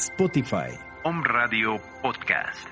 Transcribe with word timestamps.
Spotify. 0.00 0.72
Om 1.04 1.22
Radio 1.22 1.78
Podcast. 2.00 2.66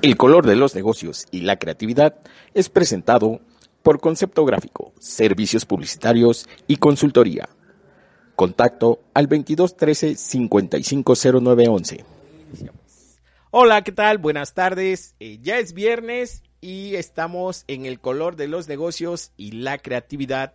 El 0.00 0.16
color 0.16 0.46
de 0.46 0.54
los 0.54 0.76
negocios 0.76 1.26
y 1.32 1.40
la 1.40 1.58
creatividad 1.58 2.14
es 2.54 2.68
presentado 2.68 3.40
por 3.88 4.00
Concepto 4.00 4.44
Gráfico, 4.44 4.92
Servicios 4.98 5.64
Publicitarios 5.64 6.46
y 6.66 6.76
Consultoría. 6.76 7.48
Contacto 8.36 9.00
al 9.14 9.28
2213 9.28 10.14
550911. 10.14 12.04
Hola, 13.50 13.82
¿qué 13.84 13.92
tal? 13.92 14.18
Buenas 14.18 14.52
tardes. 14.52 15.14
Eh, 15.20 15.38
ya 15.40 15.58
es 15.58 15.72
viernes 15.72 16.42
y 16.60 16.96
estamos 16.96 17.64
en 17.66 17.86
el 17.86 17.98
color 17.98 18.36
de 18.36 18.46
los 18.46 18.68
negocios 18.68 19.32
y 19.38 19.52
la 19.52 19.78
creatividad 19.78 20.52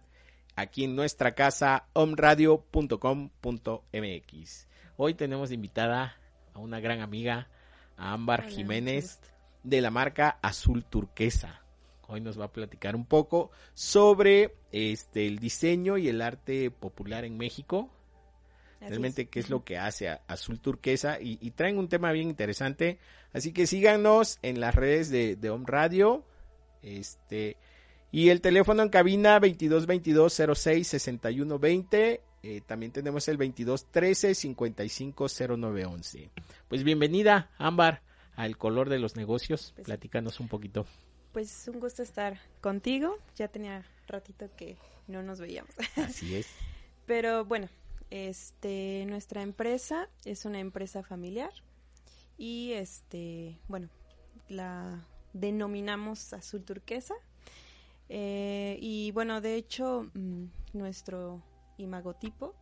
aquí 0.55 0.83
en 0.83 0.95
nuestra 0.95 1.33
casa 1.33 1.87
omradio.com.mx. 1.93 4.67
Hoy 4.95 5.15
tenemos 5.15 5.51
invitada 5.51 6.19
a 6.53 6.59
una 6.59 6.79
gran 6.79 7.01
amiga, 7.01 7.47
a 7.97 8.13
Ámbar 8.13 8.47
Jiménez 8.47 9.19
de 9.63 9.81
la 9.81 9.89
marca 9.89 10.37
Azul 10.43 10.85
Turquesa. 10.85 11.62
Hoy 12.13 12.21
nos 12.21 12.39
va 12.39 12.45
a 12.45 12.51
platicar 12.51 12.95
un 12.95 13.05
poco 13.05 13.49
sobre 13.73 14.53
este 14.71 15.25
el 15.25 15.39
diseño 15.39 15.97
y 15.97 16.09
el 16.09 16.21
arte 16.21 16.69
popular 16.69 17.25
en 17.25 17.37
México. 17.37 17.89
Realmente 18.79 19.29
qué 19.29 19.39
es 19.39 19.49
lo 19.49 19.63
que 19.63 19.79
hace 19.79 20.19
Azul 20.27 20.59
Turquesa 20.59 21.17
y, 21.19 21.37
traen 21.51 21.79
un 21.79 21.87
tema 21.87 22.11
bien 22.11 22.29
interesante. 22.29 22.99
Así 23.31 23.51
que 23.51 23.65
síganos 23.65 24.37
en 24.43 24.59
las 24.59 24.75
redes 24.75 25.09
de, 25.09 25.35
de 25.35 25.49
Home 25.49 25.65
Radio. 25.67 26.23
Este 26.83 27.57
y 28.11 28.29
el 28.29 28.41
teléfono 28.41 28.83
en 28.83 28.89
cabina 28.89 29.39
2222 29.39 30.41
06 30.55 30.87
61 30.87 31.57
20. 31.57 32.21
también 32.67 32.91
tenemos 32.91 33.27
el 33.27 33.37
2213 33.37 34.35
55 34.35 35.27
0911. 35.57 36.29
Pues 36.67 36.83
bienvenida, 36.83 37.49
Ámbar 37.57 38.03
al 38.35 38.55
color 38.57 38.89
de 38.89 38.99
los 38.99 39.15
negocios. 39.15 39.71
Pues, 39.75 39.85
Platícanos 39.85 40.39
un 40.39 40.47
poquito. 40.47 40.85
Pues 41.33 41.67
un 41.67 41.79
gusto 41.79 42.03
estar 42.03 42.39
contigo. 42.61 43.17
Ya 43.35 43.47
tenía 43.47 43.83
ratito 44.07 44.49
que 44.55 44.77
no 45.07 45.23
nos 45.23 45.39
veíamos. 45.39 45.73
Así 45.97 46.35
es. 46.35 46.47
Pero 47.05 47.43
bueno, 47.43 47.67
este, 48.11 49.03
nuestra 49.07 49.41
empresa 49.41 50.07
es 50.23 50.45
una 50.45 50.59
empresa 50.59 51.03
familiar 51.03 51.51
y 52.37 52.73
este, 52.73 53.59
bueno, 53.67 53.89
la 54.47 55.05
denominamos 55.33 56.33
azul 56.33 56.63
turquesa. 56.63 57.15
Eh, 58.09 58.77
y 58.79 59.11
bueno, 59.11 59.41
de 59.41 59.55
hecho, 59.55 60.09
mm, 60.13 60.45
nuestro 60.73 61.41
imagotipo 61.77 62.53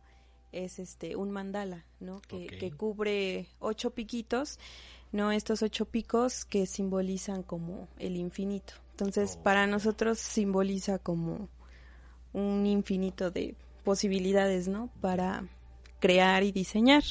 es 0.52 0.78
este 0.78 1.16
un 1.16 1.30
mandala, 1.30 1.84
¿no? 2.00 2.20
Que, 2.20 2.46
que 2.46 2.70
cubre 2.70 3.48
ocho 3.58 3.90
piquitos 3.90 4.58
¿no? 5.12 5.30
Estos 5.30 5.62
ocho 5.62 5.84
picos 5.84 6.44
que 6.44 6.66
simbolizan 6.66 7.42
como 7.42 7.86
el 7.98 8.16
infinito. 8.16 8.74
Entonces, 8.92 9.36
oh. 9.38 9.42
para 9.42 9.66
nosotros 9.66 10.18
simboliza 10.18 10.98
como 10.98 11.48
un 12.32 12.66
infinito 12.66 13.30
de 13.30 13.54
posibilidades, 13.84 14.68
¿no? 14.68 14.90
Para 15.00 15.46
crear 16.00 16.42
y 16.42 16.50
diseñar. 16.50 17.04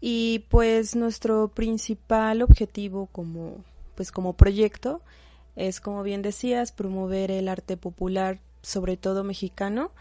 Y 0.00 0.40
pues 0.50 0.96
nuestro 0.96 1.48
principal 1.48 2.42
objetivo 2.42 3.06
como 3.06 3.64
pues 3.94 4.10
como 4.10 4.32
proyecto 4.32 5.00
es 5.54 5.80
como 5.80 6.02
bien 6.02 6.22
decías 6.22 6.72
promover 6.72 7.30
el 7.30 7.46
arte 7.46 7.76
popular 7.76 8.40
sobre 8.62 8.96
todo 8.96 9.22
mexicano 9.22 9.92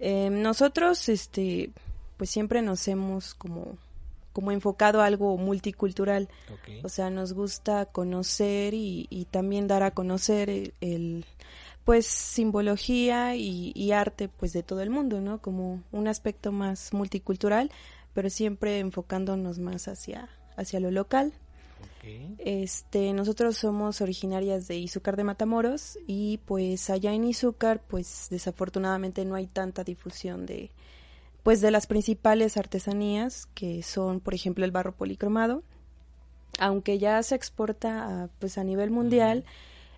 eh, 0.00 0.28
nosotros 0.30 1.08
este 1.08 1.72
pues 2.18 2.28
siempre 2.28 2.60
nos 2.60 2.86
hemos 2.88 3.34
como 3.34 3.78
como 4.38 4.52
enfocado 4.52 5.00
a 5.00 5.06
algo 5.06 5.36
multicultural. 5.36 6.28
O 6.84 6.88
sea, 6.88 7.10
nos 7.10 7.32
gusta 7.32 7.86
conocer 7.86 8.72
y, 8.72 9.26
también 9.32 9.66
dar 9.66 9.82
a 9.82 9.90
conocer 9.90 10.74
el, 10.80 11.24
pues 11.84 12.06
simbología 12.06 13.34
y, 13.34 13.90
arte 13.90 14.28
pues 14.28 14.52
de 14.52 14.62
todo 14.62 14.80
el 14.80 14.90
mundo, 14.90 15.20
¿no? 15.20 15.42
Como 15.42 15.82
un 15.90 16.06
aspecto 16.06 16.52
más 16.52 16.92
multicultural, 16.92 17.72
pero 18.14 18.30
siempre 18.30 18.78
enfocándonos 18.78 19.58
más 19.58 19.88
hacia, 19.88 20.28
hacia 20.56 20.78
lo 20.78 20.92
local. 20.92 21.32
Este, 22.38 23.12
nosotros 23.12 23.56
somos 23.56 24.00
originarias 24.00 24.68
de 24.68 24.76
Izúcar 24.76 25.16
de 25.16 25.24
Matamoros 25.24 25.98
y 26.06 26.38
pues 26.46 26.90
allá 26.90 27.12
en 27.12 27.24
Izúcar 27.24 27.82
pues 27.86 28.28
desafortunadamente 28.30 29.24
no 29.24 29.34
hay 29.34 29.48
tanta 29.48 29.82
difusión 29.82 30.46
de, 30.46 30.70
pues 31.48 31.62
de 31.62 31.70
las 31.70 31.86
principales 31.86 32.58
artesanías 32.58 33.46
que 33.54 33.82
son 33.82 34.20
por 34.20 34.34
ejemplo 34.34 34.66
el 34.66 34.70
barro 34.70 34.94
policromado. 34.94 35.62
Aunque 36.58 36.98
ya 36.98 37.22
se 37.22 37.36
exporta 37.36 38.24
a, 38.24 38.28
pues 38.38 38.58
a 38.58 38.64
nivel 38.64 38.90
mundial 38.90 39.46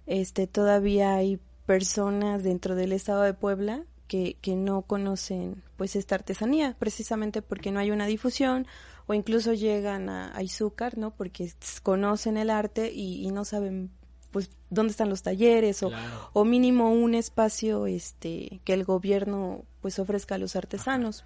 este 0.07 0.47
todavía 0.47 1.15
hay 1.15 1.41
personas 1.67 2.45
dentro 2.45 2.77
del 2.77 2.93
estado 2.93 3.23
de 3.23 3.35
Puebla 3.35 3.83
que, 4.07 4.37
que 4.41 4.55
no 4.55 4.83
conocen 4.83 5.65
pues 5.77 5.97
esta 5.97 6.15
artesanía 6.15 6.77
precisamente 6.79 7.43
porque 7.43 7.73
no 7.73 7.81
hay 7.81 7.91
una 7.91 8.07
difusión 8.07 8.69
o 9.09 9.15
incluso 9.15 9.53
llegan 9.53 10.09
a, 10.09 10.31
a 10.37 10.45
Izúcar 10.45 10.99
no 10.99 11.11
porque 11.11 11.53
conocen 11.83 12.37
el 12.37 12.51
arte 12.51 12.93
y, 12.93 13.29
no 13.33 13.45
saben 13.45 13.91
pues 14.31 14.51
dónde 14.69 14.93
están 14.93 15.09
los 15.09 15.25
talleres 15.25 15.83
o, 15.83 15.91
o, 16.33 16.45
mínimo 16.45 16.93
un 16.93 17.17
espacio 17.17 17.89
este 17.89 18.61
que 18.65 18.73
el 18.73 18.85
gobierno 18.85 19.65
pues 19.81 19.99
ofrezca 19.99 20.37
a 20.37 20.39
los 20.39 20.55
artesanos. 20.55 21.25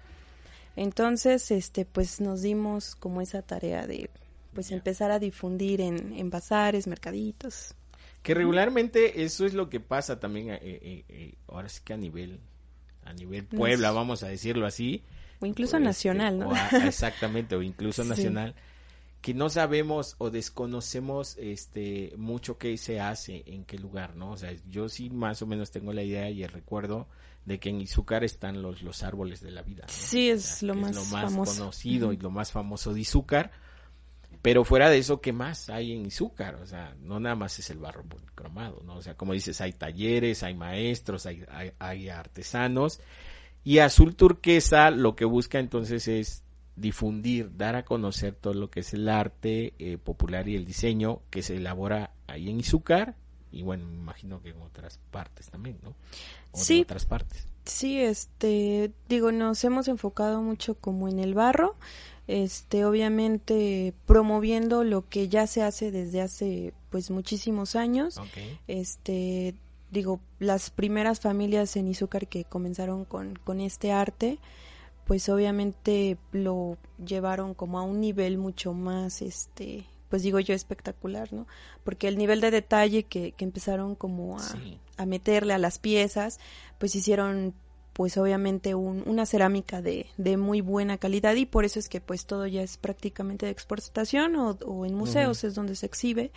Entonces, 0.75 1.51
este, 1.51 1.85
pues 1.85 2.19
nos 2.21 2.41
dimos 2.41 2.95
como 2.95 3.21
esa 3.21 3.41
tarea 3.41 3.87
de 3.87 4.09
pues 4.53 4.71
empezar 4.71 5.11
a 5.11 5.19
difundir 5.19 5.81
en, 5.81 6.13
en 6.13 6.29
bazares, 6.29 6.87
mercaditos. 6.87 7.75
Que 8.23 8.33
regularmente 8.33 9.23
eso 9.23 9.45
es 9.45 9.53
lo 9.53 9.69
que 9.69 9.79
pasa 9.79 10.19
también, 10.19 10.49
eh, 10.49 10.59
eh, 10.61 11.05
eh, 11.09 11.33
ahora 11.47 11.69
sí 11.69 11.81
que 11.83 11.93
a 11.93 11.97
nivel, 11.97 12.39
a 13.03 13.13
nivel 13.13 13.45
Puebla, 13.45 13.91
vamos 13.91 14.23
a 14.23 14.27
decirlo 14.27 14.65
así. 14.65 15.03
O 15.41 15.45
incluso 15.45 15.73
pues, 15.73 15.83
nacional, 15.83 16.39
¿no? 16.39 16.51
exactamente, 16.85 17.55
o 17.55 17.61
incluso 17.61 18.03
nacional, 18.05 18.55
que 19.25 19.33
no 19.33 19.49
sabemos 19.49 20.13
o 20.19 20.29
desconocemos 20.29 21.35
este 21.39 22.13
mucho 22.15 22.59
qué 22.59 22.77
se 22.77 22.99
hace, 22.99 23.41
en 23.47 23.65
qué 23.65 23.79
lugar, 23.79 24.15
¿no? 24.15 24.33
O 24.33 24.37
sea, 24.37 24.53
yo 24.69 24.87
sí 24.87 25.09
más 25.09 25.41
o 25.41 25.47
menos 25.47 25.71
tengo 25.71 25.93
la 25.93 26.03
idea 26.03 26.29
y 26.29 26.43
el 26.43 26.49
recuerdo 26.49 27.07
de 27.43 27.59
que 27.59 27.69
en 27.69 27.81
Izúcar 27.81 28.23
están 28.23 28.61
los, 28.61 28.83
los 28.83 29.01
árboles 29.01 29.41
de 29.41 29.49
la 29.49 29.63
vida. 29.63 29.85
Sí, 29.87 30.29
es, 30.29 30.61
lo, 30.61 30.75
más 30.75 30.93
lo 30.93 31.03
más 31.05 31.33
conocido 31.33 32.13
y 32.13 32.17
lo 32.17 32.29
más 32.29 32.51
famoso 32.51 32.93
de 32.93 32.99
Izúcar. 32.99 33.49
Pero 34.43 34.63
fuera 34.63 34.91
de 34.91 34.99
eso, 34.99 35.19
¿qué 35.21 35.33
más 35.33 35.71
hay 35.71 35.93
en 35.93 36.05
Izúcar? 36.05 36.53
O 36.61 36.67
sea, 36.67 36.95
no 36.99 37.19
nada 37.19 37.33
más 37.33 37.57
es 37.57 37.71
el 37.71 37.79
barro 37.79 38.03
cromado, 38.35 38.83
¿no? 38.85 38.97
O 38.97 39.01
sea, 39.01 39.17
como 39.17 39.33
dices, 39.33 39.59
hay 39.59 39.73
talleres, 39.73 40.43
hay 40.43 40.53
maestros, 40.53 41.25
hay, 41.25 41.43
hay, 41.79 42.09
artesanos. 42.09 42.99
Y 43.63 43.79
Azul 43.79 44.15
Turquesa 44.15 44.91
lo 44.91 45.15
que 45.15 45.25
busca 45.25 45.57
entonces 45.57 46.07
es 46.07 46.44
difundir, 46.75 47.55
dar 47.55 47.75
a 47.75 47.85
conocer 47.85 48.35
todo 48.35 48.53
lo 48.53 48.69
que 48.69 48.81
es 48.81 48.93
el 48.93 49.07
arte 49.09 49.73
eh, 49.79 49.97
popular 49.97 50.47
y 50.47 50.55
el 50.55 50.65
diseño 50.65 51.21
que 51.29 51.41
se 51.41 51.55
elabora 51.55 52.11
ahí 52.27 52.49
en 52.49 52.59
Izúcar 52.59 53.15
y 53.55 53.63
bueno, 53.63 53.85
me 53.85 53.95
imagino 53.95 54.41
que 54.41 54.49
en 54.49 54.61
otras 54.61 54.99
partes 55.11 55.49
también, 55.49 55.77
¿no? 55.81 55.95
sí. 56.53 56.81
otras 56.81 57.05
partes. 57.05 57.47
Sí, 57.63 57.99
este, 57.99 58.91
digo, 59.07 59.31
nos 59.31 59.63
hemos 59.63 59.87
enfocado 59.87 60.41
mucho 60.41 60.75
como 60.75 61.07
en 61.07 61.19
el 61.19 61.33
barro, 61.33 61.75
este, 62.27 62.85
obviamente 62.85 63.93
promoviendo 64.05 64.83
lo 64.83 65.07
que 65.07 65.29
ya 65.29 65.47
se 65.47 65.63
hace 65.63 65.89
desde 65.89 66.21
hace, 66.21 66.73
pues, 66.89 67.09
muchísimos 67.09 67.77
años. 67.77 68.19
Este, 68.67 69.55
digo, 69.89 70.19
las 70.39 70.69
primeras 70.69 71.21
familias 71.21 71.75
en 71.77 71.87
Izúcar 71.87 72.27
que 72.27 72.43
comenzaron 72.43 73.05
con, 73.05 73.35
con 73.37 73.61
este 73.61 73.93
arte, 73.93 74.37
pues 75.05 75.29
obviamente 75.29 76.17
lo 76.31 76.77
llevaron 77.03 77.53
como 77.53 77.79
a 77.79 77.83
un 77.83 77.99
nivel 77.99 78.37
mucho 78.37 78.73
más, 78.73 79.21
este, 79.21 79.85
pues 80.09 80.23
digo 80.23 80.39
yo 80.39 80.53
espectacular, 80.53 81.31
¿no? 81.31 81.47
Porque 81.83 82.07
el 82.07 82.17
nivel 82.17 82.41
de 82.41 82.51
detalle 82.51 83.03
que, 83.03 83.31
que 83.33 83.45
empezaron 83.45 83.95
como 83.95 84.39
a, 84.39 84.43
a, 84.97 85.05
meterle 85.05 85.53
a 85.53 85.59
las 85.59 85.77
piezas, 85.77 86.39
pues 86.79 86.95
hicieron 86.95 87.53
pues 87.95 88.17
obviamente 88.17 88.75
una 88.75 89.25
cerámica 89.25 89.81
de, 89.81 90.07
de, 90.17 90.35
muy 90.35 90.59
buena 90.59 90.97
calidad 90.97 91.33
y 91.35 91.45
por 91.45 91.63
eso 91.63 91.79
es 91.79 91.87
que 91.87 92.01
pues 92.01 92.25
todo 92.25 92.45
ya 92.45 92.61
es 92.61 92.75
prácticamente 92.75 93.45
de 93.45 93.53
exportación 93.53 94.35
o, 94.35 94.85
en 94.85 94.93
museos 94.93 95.45
es 95.45 95.55
donde 95.55 95.77
se 95.77 95.85
exhibe. 95.85 96.33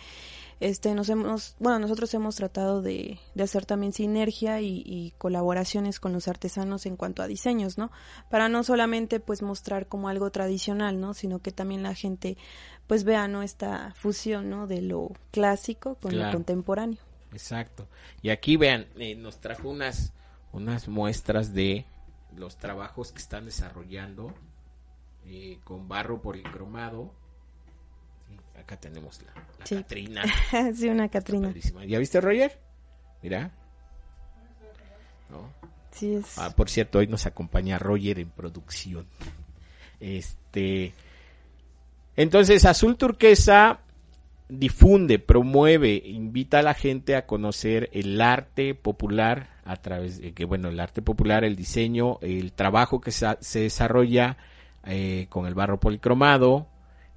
Este, 0.61 0.95
nos 0.95 1.09
hemos, 1.09 1.57
bueno, 1.59 1.79
nosotros 1.79 2.13
hemos 2.13 2.37
tratado 2.37 2.81
de, 2.81 3.19
de 3.35 3.43
hacer 3.43 3.65
también 3.65 3.91
sinergia 3.91 4.61
y, 4.61 4.83
y, 4.85 5.13
colaboraciones 5.17 5.99
con 5.99 6.13
los 6.13 6.29
artesanos 6.29 6.85
en 6.85 6.95
cuanto 6.95 7.23
a 7.23 7.27
diseños, 7.27 7.77
¿no? 7.77 7.91
Para 8.29 8.47
no 8.47 8.63
solamente 8.63 9.19
pues 9.19 9.41
mostrar 9.41 9.87
como 9.87 10.07
algo 10.07 10.31
tradicional, 10.31 11.01
¿no? 11.01 11.13
Sino 11.13 11.39
que 11.39 11.51
también 11.51 11.83
la 11.83 11.93
gente 11.93 12.37
pues 12.87 13.03
vea, 13.03 13.27
¿no? 13.27 13.43
Esta 13.43 13.93
fusión, 13.97 14.49
¿no? 14.49 14.65
De 14.65 14.81
lo 14.81 15.11
clásico 15.31 15.95
con 15.95 16.17
lo 16.17 16.31
contemporáneo. 16.31 16.99
Exacto. 17.33 17.89
Y 18.21 18.29
aquí 18.29 18.55
vean, 18.55 18.87
eh, 18.97 19.15
nos 19.15 19.41
trajo 19.41 19.69
unas 19.69 20.13
unas 20.51 20.87
muestras 20.87 21.53
de 21.53 21.85
los 22.35 22.57
trabajos 22.57 23.11
que 23.11 23.19
están 23.19 23.45
desarrollando 23.45 24.33
eh, 25.25 25.59
con 25.63 25.87
barro 25.87 26.21
policromado. 26.21 27.13
acá 28.57 28.77
tenemos 28.77 29.21
la, 29.23 29.33
Catrina. 29.67 30.23
sí, 30.75 30.87
una 30.87 31.09
Catrina. 31.09 31.53
¿Ya 31.87 31.99
viste, 31.99 32.21
Roger? 32.21 32.59
Mira. 33.21 33.51
Sí, 35.91 36.15
es... 36.15 36.37
Ah, 36.37 36.51
por 36.55 36.69
cierto, 36.69 36.99
hoy 36.99 37.07
nos 37.07 37.25
acompaña 37.25 37.79
Roger 37.79 38.19
en 38.19 38.29
producción. 38.29 39.05
Este. 39.99 40.93
Entonces, 42.15 42.65
Azul 42.65 42.97
Turquesa 42.97 43.81
difunde, 44.47 45.19
promueve, 45.19 46.01
invita 46.05 46.59
a 46.59 46.63
la 46.63 46.73
gente 46.73 47.15
a 47.15 47.25
conocer 47.25 47.89
el 47.93 48.19
arte 48.19 48.75
popular 48.75 49.58
a 49.69 49.75
través 49.75 50.19
de 50.19 50.33
que, 50.33 50.45
bueno, 50.45 50.69
el 50.69 50.79
arte 50.79 51.03
popular, 51.03 51.43
el 51.43 51.55
diseño, 51.55 52.17
el 52.21 52.53
trabajo 52.53 52.99
que 52.99 53.11
se, 53.11 53.37
desarrolla 53.59 54.35
eh, 54.83 55.27
con 55.29 55.45
el 55.45 55.53
barro 55.53 55.79
policromado. 55.79 56.67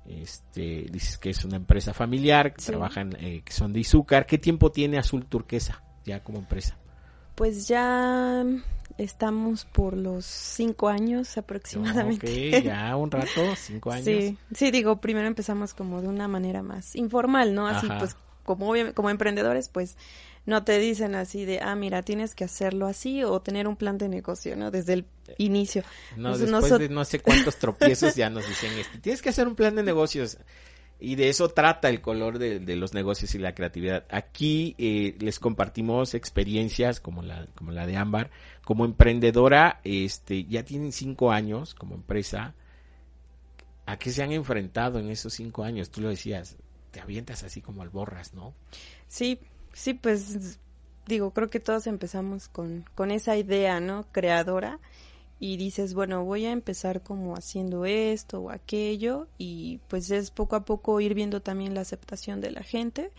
Este, 0.05 0.87
dices 0.91 1.17
que 1.17 1.31
es 1.31 1.45
una 1.47 1.57
empresa 1.57 1.95
familiar, 1.95 2.53
que 2.53 2.63
trabajan, 2.63 3.17
eh, 3.21 3.41
que 3.43 3.53
son 3.53 3.73
de 3.73 3.81
Izúcar. 3.81 4.27
¿Qué 4.27 4.37
tiempo 4.37 4.71
tiene 4.71 4.99
Azul 4.99 5.25
Turquesa 5.25 5.83
ya 6.05 6.23
como 6.23 6.39
empresa? 6.39 6.77
Pues 7.37 7.69
ya 7.69 8.45
estamos 8.99 9.65
por 9.65 9.97
los 9.97 10.27
cinco 10.27 10.91
años 10.91 11.39
aproximadamente. 11.39 12.59
Ok, 12.59 12.65
ya 12.65 12.95
un 12.97 13.11
rato, 13.11 13.57
cinco 13.57 13.93
años. 13.93 14.05
Sí, 14.05 14.37
sí, 14.55 14.71
digo, 14.71 15.01
primero 15.01 15.27
empezamos 15.27 15.73
como 15.73 16.03
de 16.03 16.09
una 16.09 16.29
manera 16.29 16.63
más 16.63 16.97
informal, 16.97 17.55
¿no? 17.55 17.67
Así 17.67 17.89
pues 17.99 18.15
como, 18.45 18.75
como 18.95 19.11
emprendedores, 19.11 19.69
pues 19.69 19.97
no 20.45 20.65
te 20.65 20.79
dicen 20.79 21.15
así 21.15 21.45
de, 21.45 21.61
ah, 21.61 21.75
mira, 21.77 22.03
tienes 22.03 22.35
que 22.35 22.45
hacerlo 22.45 22.87
así 22.87 23.23
o 23.23 23.41
tener 23.41 23.69
un 23.69 23.77
plan 23.77 23.99
de 23.99 24.09
negocio, 24.09 24.57
¿no? 24.57 24.71
Desde 24.71 24.95
el 24.95 25.07
inicio. 25.39 25.85
No, 26.17 26.37
después 26.37 26.79
de 26.79 26.89
no 26.89 27.05
sé 27.05 27.21
cuántos 27.21 27.57
tropiezos 27.57 28.17
ya 28.17 28.29
nos 28.29 28.47
dicen, 28.49 28.73
este, 28.79 28.99
tienes 28.99 29.23
que 29.23 29.29
hacer 29.29 29.47
un 29.47 29.55
plan 29.55 29.77
de 29.77 29.83
negocios. 29.83 30.39
Y 30.99 31.17
de 31.17 31.29
eso 31.29 31.49
trata 31.49 31.89
el 31.89 32.01
color 32.01 32.39
de, 32.39 32.77
los 32.77 32.95
negocios 32.95 33.35
y 33.35 33.39
la 33.39 33.57
creatividad. 33.57 34.05
Aquí 34.09 34.77
eh, 34.79 35.17
les 35.19 35.41
compartimos 35.41 36.15
experiencias 36.15 37.01
como 37.01 37.23
la, 37.23 37.49
como 37.57 37.73
la 37.73 37.87
de 37.89 37.97
Ámbar. 37.97 38.31
Como 38.65 38.85
emprendedora, 38.85 39.81
este, 39.83 40.45
ya 40.45 40.65
tienen 40.65 40.93
cinco 40.93 41.33
años 41.33 41.75
como 41.75 41.97
empresa. 41.97 42.55
¿A 43.85 43.99
qué 43.99 44.13
se 44.13 44.23
han 44.23 44.31
enfrentado 44.31 45.01
en 45.01 45.11
esos 45.11 45.35
cinco 45.35 45.65
años? 45.65 45.91
Tú 45.91 46.03
lo 46.03 46.09
decías, 46.09 46.57
te 46.93 47.01
avientas 47.01 47.43
así 47.43 47.61
como 47.61 47.83
alborras, 47.83 48.35
¿no? 48.35 48.55
Sí, 49.09 49.41
sí, 49.73 49.95
pues 49.95 50.59
digo, 51.07 51.33
creo 51.33 51.51
que 51.51 51.59
todos 51.59 51.89
empezamos 51.89 52.49
con, 52.49 52.85
con 52.95 53.11
esa 53.11 53.37
idea, 53.37 53.81
¿no? 53.81 54.07
Creadora 54.13 54.79
y 55.41 55.57
dices, 55.57 55.95
bueno, 55.95 56.25
voy 56.25 56.47
a 56.47 56.53
empezar 56.53 57.03
como 57.03 57.35
haciendo 57.35 57.85
esto 57.85 58.43
o 58.43 58.51
aquello 58.51 59.27
y 59.39 59.81
pues 59.89 60.13
es 60.13 60.31
poco 60.31 60.55
a 60.55 60.65
poco 60.65 61.01
ir 61.01 61.15
viendo 61.15 61.43
también 61.43 61.75
la 61.75 61.81
aceptación 61.81 62.41
de 62.41 62.53
la 62.53 62.63
gente. 62.63 63.11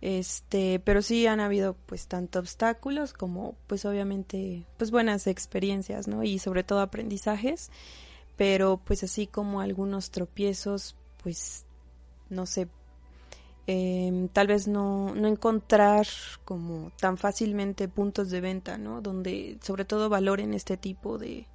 Este, 0.00 0.80
pero 0.80 1.02
sí 1.02 1.26
han 1.26 1.40
habido 1.40 1.76
pues 1.84 2.06
tanto 2.06 2.38
obstáculos 2.38 3.12
como 3.12 3.56
pues 3.66 3.84
obviamente 3.84 4.64
pues 4.78 4.90
buenas 4.90 5.26
experiencias, 5.26 6.08
¿no? 6.08 6.24
Y 6.24 6.38
sobre 6.38 6.64
todo 6.64 6.80
aprendizajes, 6.80 7.70
pero 8.38 8.80
pues 8.82 9.02
así 9.02 9.26
como 9.26 9.60
algunos 9.60 10.10
tropiezos, 10.10 10.96
pues 11.22 11.66
no 12.30 12.46
sé, 12.46 12.68
Em, 13.72 14.26
tal 14.26 14.48
vez 14.48 14.66
no, 14.66 15.14
no 15.14 15.28
encontrar 15.28 16.04
como 16.44 16.90
tan 16.98 17.16
fácilmente 17.16 17.86
puntos 17.86 18.28
de 18.28 18.40
venta, 18.40 18.78
¿no? 18.78 19.00
Donde 19.00 19.58
sobre 19.62 19.84
todo 19.84 20.08
valoren 20.08 20.54
este 20.54 20.76
tipo 20.76 21.18
de, 21.18 21.46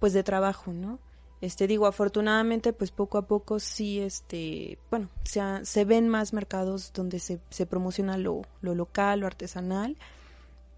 pues 0.00 0.12
de 0.14 0.24
trabajo, 0.24 0.72
¿no? 0.72 0.98
Este, 1.40 1.68
digo, 1.68 1.86
afortunadamente, 1.86 2.72
pues 2.72 2.90
poco 2.90 3.18
a 3.18 3.28
poco 3.28 3.60
sí, 3.60 4.00
este, 4.00 4.80
bueno, 4.90 5.08
se, 5.22 5.40
se 5.64 5.84
ven 5.84 6.08
más 6.08 6.32
mercados 6.32 6.92
donde 6.92 7.20
se, 7.20 7.38
se 7.50 7.66
promociona 7.66 8.18
lo, 8.18 8.42
lo 8.60 8.74
local, 8.74 9.20
lo 9.20 9.28
artesanal, 9.28 9.96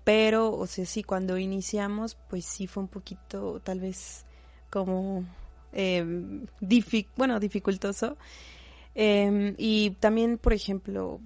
pero, 0.04 0.52
o 0.52 0.66
sea, 0.66 0.84
sí, 0.84 1.02
cuando 1.02 1.38
iniciamos, 1.38 2.18
pues 2.28 2.44
sí 2.44 2.66
fue 2.66 2.82
un 2.82 2.90
poquito, 2.90 3.60
tal 3.60 3.80
vez, 3.80 4.26
como, 4.68 5.24
eh, 5.72 6.04
bueno, 7.16 7.40
dificultoso, 7.40 8.18
Em, 9.00 9.54
y 9.58 9.90
también, 10.00 10.38
por 10.38 10.52
ejemplo, 10.52 11.20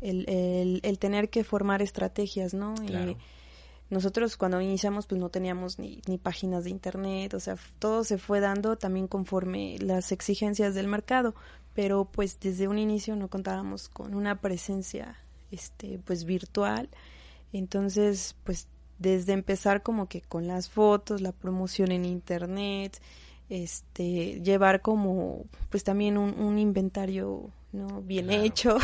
el, 0.00 0.80
el, 0.82 0.98
tener 0.98 1.28
que 1.28 1.44
formar 1.44 1.82
estrategias, 1.82 2.54
¿no? 2.54 2.74
Eh, 2.88 3.18
nosotros 3.90 4.38
cuando 4.38 4.62
iniciamos 4.62 5.06
pues 5.06 5.20
no 5.20 5.28
teníamos 5.28 5.78
ni, 5.78 6.00
ni 6.06 6.16
páginas 6.16 6.64
de 6.64 6.70
internet, 6.70 7.34
o 7.34 7.40
sea, 7.40 7.56
todo 7.78 8.02
se 8.02 8.16
fue 8.16 8.40
dando 8.40 8.76
también 8.78 9.08
conforme 9.08 9.76
las 9.78 10.10
exigencias 10.10 10.74
del 10.74 10.88
mercado, 10.88 11.34
pero 11.74 12.06
pues 12.06 12.40
desde 12.40 12.66
un 12.66 12.78
inicio 12.78 13.14
no 13.14 13.28
contábamos 13.28 13.90
con 13.90 14.14
una 14.14 14.40
presencia 14.40 15.18
este 15.50 16.00
pues 16.06 16.24
virtual. 16.24 16.88
Entonces, 17.52 18.36
pues 18.44 18.68
desde 18.98 19.34
empezar 19.34 19.82
como 19.82 20.08
que 20.08 20.22
con 20.22 20.46
las 20.46 20.70
fotos, 20.70 21.20
la 21.20 21.32
promoción 21.32 21.92
en 21.92 22.06
internet, 22.06 22.98
este 23.48 24.40
llevar 24.42 24.82
como 24.82 25.44
pues 25.70 25.84
también 25.84 26.18
un, 26.18 26.58
inventario 26.58 27.50
no 27.72 28.02
bien 28.02 28.30
hecho. 28.30 28.78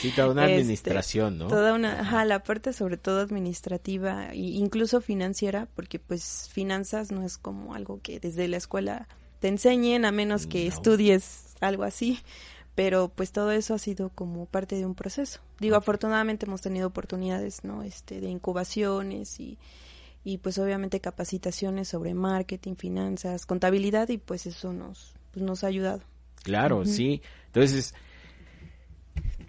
Sí 0.00 0.10
toda 0.14 0.30
una 0.30 0.44
este, 0.46 0.54
administración 0.54 1.38
no 1.38 1.48
toda 1.48 1.74
una 1.74 2.00
ajá, 2.00 2.24
la 2.24 2.42
parte 2.42 2.72
sobre 2.72 2.96
todo 2.96 3.20
administrativa 3.20 4.30
e 4.32 4.36
incluso 4.36 5.00
financiera 5.00 5.68
porque 5.74 5.98
pues 5.98 6.48
finanzas 6.52 7.12
no 7.12 7.24
es 7.24 7.38
como 7.38 7.74
algo 7.74 8.00
que 8.02 8.20
desde 8.20 8.48
la 8.48 8.56
escuela 8.56 9.08
te 9.40 9.48
enseñen 9.48 10.04
a 10.04 10.12
menos 10.12 10.46
que 10.46 10.66
estudies 10.66 11.56
algo 11.60 11.84
así. 11.84 12.20
Pero 12.76 13.08
pues 13.08 13.32
todo 13.32 13.50
eso 13.50 13.74
ha 13.74 13.78
sido 13.78 14.10
como 14.10 14.46
parte 14.46 14.76
de 14.76 14.86
un 14.86 14.94
proceso. 14.94 15.40
Digo 15.58 15.76
afortunadamente 15.76 16.46
hemos 16.46 16.62
tenido 16.62 16.86
oportunidades 16.86 17.64
no 17.64 17.82
este 17.82 18.20
de 18.20 18.30
incubaciones 18.30 19.40
y 19.40 19.58
y 20.22 20.38
pues 20.38 20.58
obviamente 20.58 21.00
capacitaciones 21.00 21.88
sobre 21.88 22.14
marketing, 22.14 22.74
finanzas, 22.74 23.46
contabilidad 23.46 24.08
y 24.08 24.18
pues 24.18 24.46
eso 24.46 24.72
nos, 24.72 25.14
pues, 25.32 25.44
nos 25.44 25.64
ha 25.64 25.68
ayudado. 25.68 26.02
Claro, 26.42 26.84
sí. 26.84 27.22
Entonces, 27.46 27.94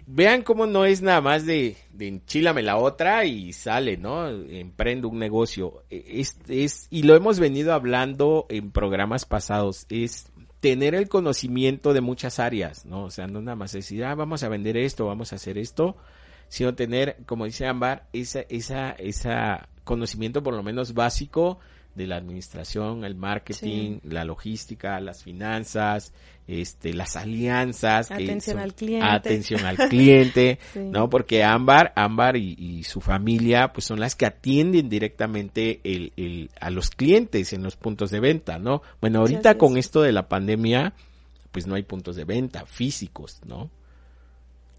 vean 0.06 0.42
cómo 0.42 0.66
no 0.66 0.84
es 0.84 1.02
nada 1.02 1.20
más 1.20 1.46
de, 1.46 1.76
de 1.92 2.08
enchílame 2.08 2.62
la 2.62 2.76
otra 2.76 3.24
y 3.24 3.52
sale, 3.52 3.96
¿no? 3.96 4.28
Emprendo 4.28 5.08
un 5.08 5.18
negocio. 5.18 5.84
E, 5.90 6.20
es, 6.20 6.38
es, 6.48 6.86
y 6.90 7.02
lo 7.02 7.14
hemos 7.14 7.38
venido 7.38 7.72
hablando 7.72 8.46
en 8.48 8.70
programas 8.72 9.24
pasados, 9.24 9.86
es 9.88 10.30
tener 10.60 10.94
el 10.94 11.08
conocimiento 11.08 11.92
de 11.92 12.00
muchas 12.02 12.38
áreas, 12.38 12.86
¿no? 12.86 13.04
O 13.04 13.10
sea, 13.10 13.26
no 13.26 13.40
nada 13.40 13.56
más 13.56 13.72
decir, 13.72 14.04
ah, 14.04 14.14
vamos 14.14 14.42
a 14.42 14.48
vender 14.48 14.76
esto, 14.76 15.06
vamos 15.06 15.32
a 15.32 15.36
hacer 15.36 15.58
esto, 15.58 15.96
sino 16.48 16.74
tener, 16.74 17.16
como 17.26 17.46
dice 17.46 17.66
Ambar, 17.66 18.08
esa, 18.12 18.42
esa, 18.48 18.90
esa 18.92 19.68
conocimiento 19.84 20.42
por 20.42 20.54
lo 20.54 20.62
menos 20.62 20.94
básico 20.94 21.58
de 21.94 22.06
la 22.06 22.16
administración, 22.16 23.04
el 23.04 23.14
marketing, 23.14 23.98
la 24.04 24.24
logística, 24.24 24.98
las 25.00 25.22
finanzas, 25.22 26.12
este, 26.48 26.94
las 26.94 27.16
alianzas, 27.16 28.10
atención 28.10 28.58
al 28.58 28.74
cliente, 28.74 29.06
atención 29.06 29.64
al 29.66 29.76
cliente, 29.88 30.58
no, 30.74 31.10
porque 31.10 31.44
Ámbar, 31.44 31.92
Ámbar 31.94 32.36
y, 32.36 32.82
su 32.84 33.00
familia, 33.00 33.72
pues 33.72 33.84
son 33.84 34.00
las 34.00 34.16
que 34.16 34.26
atienden 34.26 34.88
directamente 34.88 35.80
el, 35.84 36.12
el, 36.16 36.50
a 36.60 36.70
los 36.70 36.90
clientes 36.90 37.52
en 37.52 37.62
los 37.62 37.76
puntos 37.76 38.10
de 38.10 38.20
venta, 38.20 38.58
no. 38.58 38.82
Bueno, 39.00 39.20
ahorita 39.20 39.58
con 39.58 39.76
esto 39.76 40.02
de 40.02 40.12
la 40.12 40.28
pandemia, 40.28 40.94
pues 41.52 41.66
no 41.66 41.74
hay 41.74 41.82
puntos 41.82 42.16
de 42.16 42.24
venta 42.24 42.64
físicos, 42.66 43.40
no. 43.46 43.70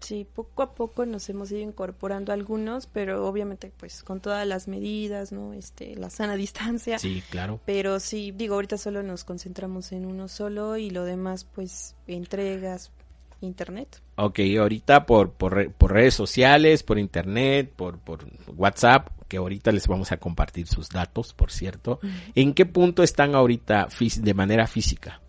Sí, 0.04 0.26
poco 0.30 0.62
a 0.62 0.74
poco 0.74 1.06
nos 1.06 1.30
hemos 1.30 1.50
ido 1.50 1.60
incorporando 1.60 2.34
algunos, 2.34 2.86
pero 2.86 3.26
obviamente 3.26 3.72
pues 3.74 4.02
con 4.02 4.20
todas 4.20 4.46
las 4.46 4.68
medidas, 4.68 5.32
¿no? 5.32 5.54
Este, 5.54 5.96
la 5.96 6.10
sana 6.10 6.36
distancia. 6.36 6.98
Sí, 6.98 7.22
claro. 7.30 7.58
Pero 7.64 7.98
sí, 8.00 8.30
digo, 8.30 8.56
ahorita 8.56 8.76
solo 8.76 9.02
nos 9.02 9.24
concentramos 9.24 9.92
en 9.92 10.04
uno 10.04 10.28
solo 10.28 10.76
y 10.76 10.90
lo 10.90 11.04
demás 11.04 11.44
pues 11.44 11.96
entregas, 12.06 12.92
internet. 13.40 14.02
Ok, 14.16 14.40
ahorita 14.60 15.06
por, 15.06 15.32
por, 15.32 15.72
por 15.72 15.92
redes 15.92 16.12
sociales, 16.12 16.82
por 16.82 16.98
internet, 16.98 17.72
por, 17.74 17.98
por 17.98 18.26
WhatsApp, 18.54 19.08
que 19.26 19.38
ahorita 19.38 19.72
les 19.72 19.88
vamos 19.88 20.12
a 20.12 20.18
compartir 20.18 20.66
sus 20.66 20.90
datos, 20.90 21.32
por 21.32 21.50
cierto. 21.50 21.98
¿En 22.34 22.52
qué 22.52 22.66
punto 22.66 23.02
están 23.02 23.34
ahorita 23.34 23.88
de 24.20 24.34
manera 24.34 24.66
física? 24.66 25.22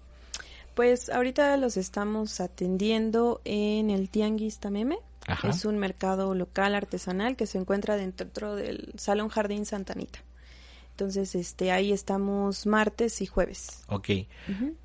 Pues 0.75 1.09
ahorita 1.09 1.55
los 1.57 1.77
estamos 1.77 2.41
atendiendo 2.41 3.41
en 3.45 3.89
el 3.89 4.09
Tianguis 4.09 4.59
Tameme. 4.59 4.99
Es 5.43 5.65
un 5.65 5.79
mercado 5.79 6.35
local 6.35 6.75
artesanal 6.75 7.35
que 7.35 7.47
se 7.47 7.57
encuentra 7.57 7.95
dentro 7.97 8.55
del 8.55 8.91
Salón 8.97 9.29
Jardín 9.29 9.65
Santanita. 9.65 10.19
Entonces, 10.91 11.33
este, 11.35 11.71
ahí 11.71 11.91
estamos 11.91 12.67
martes 12.67 13.21
y 13.21 13.25
jueves. 13.25 13.83
Ok. 13.87 14.09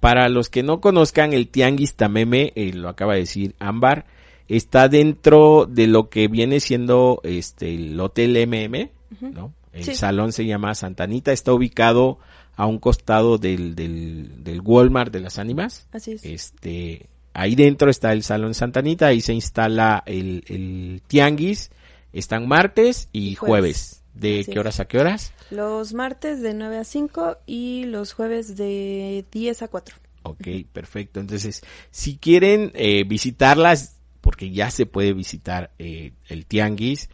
Para 0.00 0.28
los 0.28 0.48
que 0.48 0.62
no 0.62 0.80
conozcan 0.80 1.32
el 1.32 1.48
Tianguis 1.48 1.94
Tameme, 1.94 2.52
eh, 2.54 2.72
lo 2.72 2.88
acaba 2.88 3.14
de 3.14 3.20
decir 3.20 3.54
Ámbar, 3.58 4.06
está 4.48 4.88
dentro 4.88 5.66
de 5.68 5.86
lo 5.86 6.08
que 6.08 6.28
viene 6.28 6.60
siendo 6.60 7.20
este 7.22 7.74
el 7.74 8.00
Hotel 8.00 8.36
MM, 8.48 8.90
¿no? 9.20 9.54
El 9.72 9.94
salón 9.94 10.32
se 10.32 10.46
llama 10.46 10.74
Santanita, 10.74 11.30
está 11.30 11.52
ubicado 11.52 12.18
a 12.60 12.66
un 12.66 12.78
costado 12.78 13.38
del, 13.38 13.74
del, 13.74 14.60
Walmart 14.62 15.10
de 15.10 15.20
las 15.20 15.38
ánimas. 15.38 15.86
Así 15.92 16.12
es. 16.12 16.24
Este, 16.26 17.08
ahí 17.32 17.54
dentro 17.54 17.88
está 17.88 18.12
el 18.12 18.22
Salón 18.22 18.52
Santanita, 18.52 19.06
ahí 19.06 19.22
se 19.22 19.32
instala 19.32 20.02
el, 20.04 20.44
el 20.46 21.00
tianguis, 21.06 21.70
están 22.12 22.46
martes 22.46 23.08
y 23.12 23.34
jueves. 23.34 24.02
¿De 24.12 24.44
qué 24.44 24.58
horas 24.60 24.78
a 24.78 24.84
qué 24.84 24.98
horas? 24.98 25.32
Los 25.50 25.94
martes 25.94 26.42
de 26.42 26.52
9 26.52 26.76
a 26.76 26.84
5 26.84 27.38
y 27.46 27.84
los 27.86 28.12
jueves 28.12 28.56
de 28.56 29.24
10 29.32 29.62
a 29.62 29.68
4. 29.68 29.96
Ok, 30.24 30.48
perfecto. 30.70 31.18
Entonces, 31.18 31.62
si 31.90 32.18
quieren 32.18 32.72
eh, 32.74 33.04
visitarlas, 33.04 33.96
porque 34.20 34.50
ya 34.50 34.70
se 34.70 34.84
puede 34.84 35.14
visitar 35.14 35.70
eh, 35.78 36.12
el 36.28 36.44
tianguis, 36.44 37.08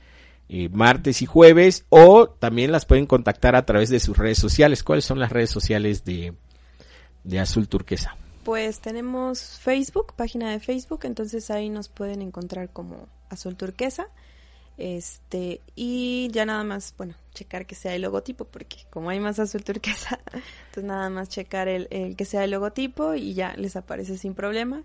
eh, 0.48 0.68
martes 0.68 1.22
y 1.22 1.26
jueves 1.26 1.84
o 1.88 2.28
también 2.28 2.72
las 2.72 2.84
pueden 2.84 3.06
contactar 3.06 3.56
a 3.56 3.66
través 3.66 3.88
de 3.88 4.00
sus 4.00 4.16
redes 4.16 4.38
sociales. 4.38 4.82
¿Cuáles 4.82 5.04
son 5.04 5.18
las 5.18 5.32
redes 5.32 5.50
sociales 5.50 6.04
de, 6.04 6.34
de 7.24 7.40
Azul 7.40 7.68
Turquesa? 7.68 8.16
Pues 8.44 8.80
tenemos 8.80 9.58
Facebook, 9.58 10.14
página 10.14 10.50
de 10.52 10.60
Facebook, 10.60 11.00
entonces 11.02 11.50
ahí 11.50 11.68
nos 11.68 11.88
pueden 11.88 12.22
encontrar 12.22 12.70
como 12.70 13.08
Azul 13.28 13.56
Turquesa. 13.56 14.08
Este, 14.78 15.62
y 15.74 16.28
ya 16.32 16.44
nada 16.44 16.62
más, 16.62 16.94
bueno, 16.98 17.14
checar 17.32 17.66
que 17.66 17.74
sea 17.74 17.94
el 17.94 18.02
logotipo, 18.02 18.44
porque 18.44 18.76
como 18.90 19.08
hay 19.08 19.20
más 19.20 19.38
azul 19.38 19.64
turquesa, 19.64 20.20
entonces 20.66 20.84
nada 20.84 21.08
más 21.08 21.30
checar 21.30 21.68
el, 21.68 21.88
el 21.90 22.14
que 22.14 22.26
sea 22.26 22.44
el 22.44 22.50
logotipo 22.50 23.14
y 23.14 23.32
ya 23.32 23.54
les 23.56 23.76
aparece 23.76 24.18
sin 24.18 24.34
problema. 24.34 24.82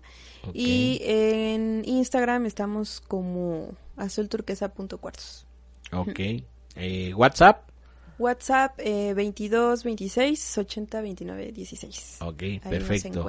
Y 0.54 1.00
en 1.04 1.82
Instagram 1.84 2.46
estamos 2.46 3.00
como 3.00 3.74
azulturquesa.cuartos. 3.96 5.46
Ok. 5.92 6.20
Eh, 6.76 7.12
WhatsApp. 7.14 7.68
WhatsApp 8.18 8.78
eh, 8.78 9.14
22 9.14 9.82
26 9.84 10.58
80 10.58 11.00
29 11.00 11.52
16. 11.52 12.18
Ok, 12.20 12.42
perfecto. 12.68 13.26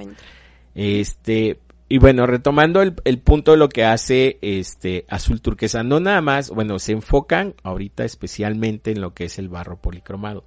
Este, 0.75 1.59
y 1.89 1.97
bueno, 1.97 2.25
retomando 2.25 2.81
el, 2.81 2.95
el, 3.03 3.19
punto 3.19 3.51
de 3.51 3.57
lo 3.57 3.69
que 3.69 3.85
hace 3.85 4.37
este 4.41 5.05
Azul 5.09 5.41
Turquesa, 5.41 5.83
no 5.83 5.99
nada 5.99 6.21
más, 6.21 6.49
bueno, 6.49 6.79
se 6.79 6.93
enfocan 6.93 7.55
ahorita 7.63 8.03
especialmente 8.03 8.91
en 8.91 9.01
lo 9.01 9.13
que 9.13 9.25
es 9.25 9.39
el 9.39 9.49
barro 9.49 9.77
policromado. 9.77 10.45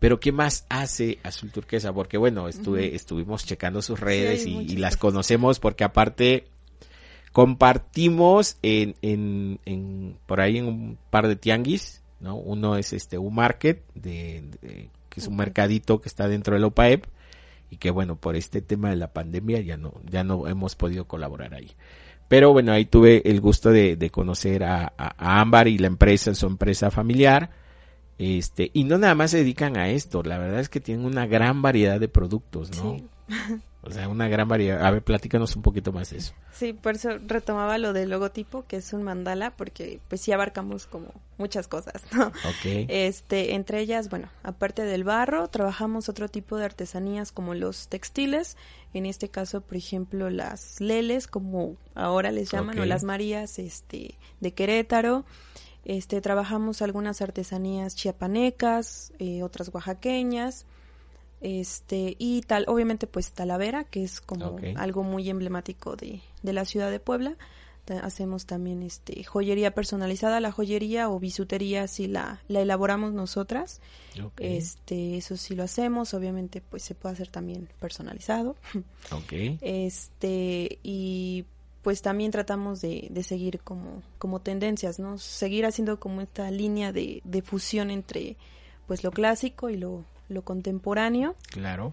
Pero 0.00 0.18
¿qué 0.18 0.32
más 0.32 0.66
hace 0.70 1.18
Azul 1.22 1.52
Turquesa? 1.52 1.92
Porque 1.92 2.16
bueno, 2.16 2.48
estuve, 2.48 2.94
estuvimos 2.94 3.44
checando 3.44 3.82
sus 3.82 4.00
redes 4.00 4.46
y, 4.46 4.56
y, 4.60 4.76
las 4.78 4.96
conocemos 4.96 5.60
porque 5.60 5.84
aparte 5.84 6.48
compartimos 7.32 8.58
en, 8.62 8.94
en, 9.02 9.60
en, 9.64 10.16
por 10.26 10.40
ahí 10.40 10.58
en 10.58 10.66
un 10.66 10.98
par 11.10 11.28
de 11.28 11.36
tianguis, 11.36 12.02
¿no? 12.20 12.36
Uno 12.36 12.76
es 12.76 12.92
este 12.92 13.18
un 13.18 13.34
market 13.34 13.84
de, 13.94 14.44
que 15.08 15.20
es 15.20 15.26
un 15.26 15.36
mercadito 15.36 16.00
que 16.00 16.08
está 16.08 16.28
dentro 16.28 16.54
del 16.54 16.64
OPAEP 16.64 17.04
y 17.70 17.76
que 17.76 17.90
bueno, 17.90 18.16
por 18.16 18.36
este 18.36 18.62
tema 18.62 18.90
de 18.90 18.96
la 18.96 19.12
pandemia 19.12 19.60
ya 19.60 19.76
no, 19.76 19.94
ya 20.10 20.24
no 20.24 20.48
hemos 20.48 20.74
podido 20.74 21.06
colaborar 21.06 21.54
ahí. 21.54 21.72
Pero 22.28 22.52
bueno, 22.52 22.72
ahí 22.72 22.84
tuve 22.84 23.28
el 23.28 23.40
gusto 23.40 23.70
de, 23.70 23.96
de 23.96 24.10
conocer 24.10 24.62
a, 24.62 24.92
a, 24.96 25.40
Ámbar 25.40 25.66
y 25.66 25.78
la 25.78 25.88
empresa, 25.88 26.34
su 26.34 26.46
empresa 26.46 26.90
familiar. 26.90 27.50
Este, 28.18 28.70
y 28.72 28.84
no 28.84 28.98
nada 28.98 29.14
más 29.14 29.30
se 29.30 29.38
dedican 29.38 29.78
a 29.78 29.88
esto, 29.88 30.22
la 30.22 30.38
verdad 30.38 30.60
es 30.60 30.68
que 30.68 30.78
tienen 30.78 31.06
una 31.06 31.26
gran 31.26 31.62
variedad 31.62 31.98
de 31.98 32.08
productos, 32.08 32.70
¿no? 32.76 32.96
Sí. 32.98 33.60
O 33.82 33.90
sea, 33.90 34.08
una 34.08 34.28
gran 34.28 34.46
variedad. 34.46 34.84
A 34.84 34.90
ver, 34.90 35.02
platícanos 35.02 35.56
un 35.56 35.62
poquito 35.62 35.90
más 35.90 36.10
de 36.10 36.18
eso. 36.18 36.34
Sí, 36.52 36.74
por 36.74 36.96
eso 36.96 37.18
retomaba 37.26 37.78
lo 37.78 37.94
del 37.94 38.10
logotipo, 38.10 38.66
que 38.66 38.76
es 38.76 38.92
un 38.92 39.02
mandala, 39.02 39.52
porque 39.56 40.00
pues 40.08 40.20
sí 40.20 40.32
abarcamos 40.32 40.86
como 40.86 41.14
muchas 41.38 41.66
cosas, 41.66 42.02
¿no? 42.12 42.26
Ok. 42.26 42.86
Este, 42.88 43.54
entre 43.54 43.80
ellas, 43.80 44.10
bueno, 44.10 44.28
aparte 44.42 44.82
del 44.82 45.04
barro, 45.04 45.48
trabajamos 45.48 46.10
otro 46.10 46.28
tipo 46.28 46.58
de 46.58 46.66
artesanías 46.66 47.32
como 47.32 47.54
los 47.54 47.88
textiles, 47.88 48.58
en 48.92 49.06
este 49.06 49.30
caso, 49.30 49.62
por 49.62 49.78
ejemplo, 49.78 50.28
las 50.28 50.78
leles, 50.80 51.26
como 51.26 51.76
ahora 51.94 52.32
les 52.32 52.50
llaman, 52.50 52.78
o 52.80 52.84
las 52.84 53.02
marías, 53.02 53.58
este, 53.58 54.18
de 54.40 54.52
Querétaro. 54.52 55.24
Este, 55.86 56.20
trabajamos 56.20 56.82
algunas 56.82 57.22
artesanías 57.22 57.96
chiapanecas, 57.96 59.14
eh, 59.18 59.42
otras 59.42 59.70
oaxaqueñas, 59.72 60.66
este 61.40 62.16
y 62.18 62.42
tal 62.42 62.64
obviamente 62.68 63.06
pues 63.06 63.32
Talavera 63.32 63.84
que 63.84 64.04
es 64.04 64.20
como 64.20 64.58
algo 64.76 65.02
muy 65.02 65.28
emblemático 65.30 65.96
de, 65.96 66.20
de 66.42 66.52
la 66.52 66.64
ciudad 66.64 66.90
de 66.90 67.00
Puebla. 67.00 67.36
Hacemos 68.02 68.46
también 68.46 68.84
este 68.84 69.24
joyería 69.24 69.74
personalizada 69.74 70.38
la 70.38 70.52
joyería 70.52 71.10
o 71.10 71.18
bisutería 71.18 71.88
si 71.88 72.06
la, 72.06 72.40
la 72.46 72.60
elaboramos 72.60 73.12
nosotras. 73.12 73.80
Este 74.38 75.16
eso 75.16 75.36
sí 75.36 75.56
lo 75.56 75.64
hacemos 75.64 76.14
obviamente 76.14 76.60
pues 76.60 76.84
se 76.84 76.94
puede 76.94 77.14
hacer 77.14 77.28
también 77.28 77.68
personalizado. 77.80 78.54
Este 79.60 80.78
y 80.84 81.46
pues 81.82 82.02
también 82.02 82.30
tratamos 82.30 82.80
de, 82.80 83.08
de 83.10 83.22
seguir 83.24 83.58
como 83.60 84.02
como 84.18 84.40
tendencias 84.40 85.00
no 85.00 85.18
seguir 85.18 85.66
haciendo 85.66 85.98
como 85.98 86.20
esta 86.20 86.48
línea 86.50 86.92
de, 86.92 87.22
de 87.24 87.42
fusión 87.42 87.90
entre 87.90 88.36
pues 88.86 89.02
lo 89.02 89.10
clásico 89.10 89.68
y 89.68 89.76
lo 89.76 90.04
lo 90.30 90.42
contemporáneo. 90.42 91.36
Claro. 91.50 91.92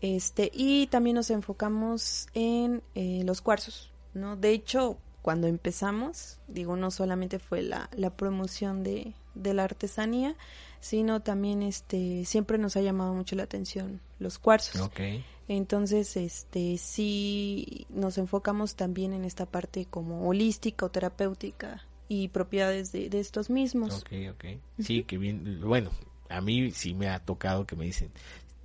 Este, 0.00 0.50
y 0.54 0.86
también 0.86 1.16
nos 1.16 1.30
enfocamos 1.30 2.26
en 2.34 2.82
eh, 2.94 3.22
los 3.24 3.40
cuarzos, 3.40 3.92
¿no? 4.14 4.36
De 4.36 4.50
hecho, 4.50 4.96
cuando 5.20 5.46
empezamos, 5.46 6.38
digo, 6.48 6.76
no 6.76 6.90
solamente 6.90 7.38
fue 7.38 7.62
la, 7.62 7.88
la 7.96 8.10
promoción 8.10 8.82
de, 8.82 9.14
de 9.34 9.54
la 9.54 9.64
artesanía, 9.64 10.34
sino 10.80 11.20
también 11.20 11.62
este 11.62 12.24
siempre 12.24 12.58
nos 12.58 12.76
ha 12.76 12.80
llamado 12.80 13.14
mucho 13.14 13.36
la 13.36 13.44
atención 13.44 14.00
los 14.18 14.40
cuarzos. 14.40 14.80
Okay. 14.80 15.24
Entonces, 15.46 16.16
este 16.16 16.78
sí 16.78 17.86
nos 17.90 18.18
enfocamos 18.18 18.74
también 18.74 19.12
en 19.12 19.24
esta 19.24 19.46
parte 19.46 19.86
como 19.86 20.26
holística 20.28 20.86
o 20.86 20.90
terapéutica 20.90 21.84
y 22.08 22.28
propiedades 22.28 22.90
de, 22.90 23.08
de 23.08 23.20
estos 23.20 23.50
mismos. 23.50 24.00
Ok, 24.00 24.12
ok. 24.32 24.44
Sí, 24.80 25.04
que 25.04 25.18
bien, 25.18 25.60
bueno, 25.62 25.90
a 26.28 26.40
mí 26.40 26.70
sí 26.70 26.94
me 26.94 27.08
ha 27.08 27.18
tocado 27.18 27.66
que 27.66 27.76
me 27.76 27.84
dicen, 27.84 28.10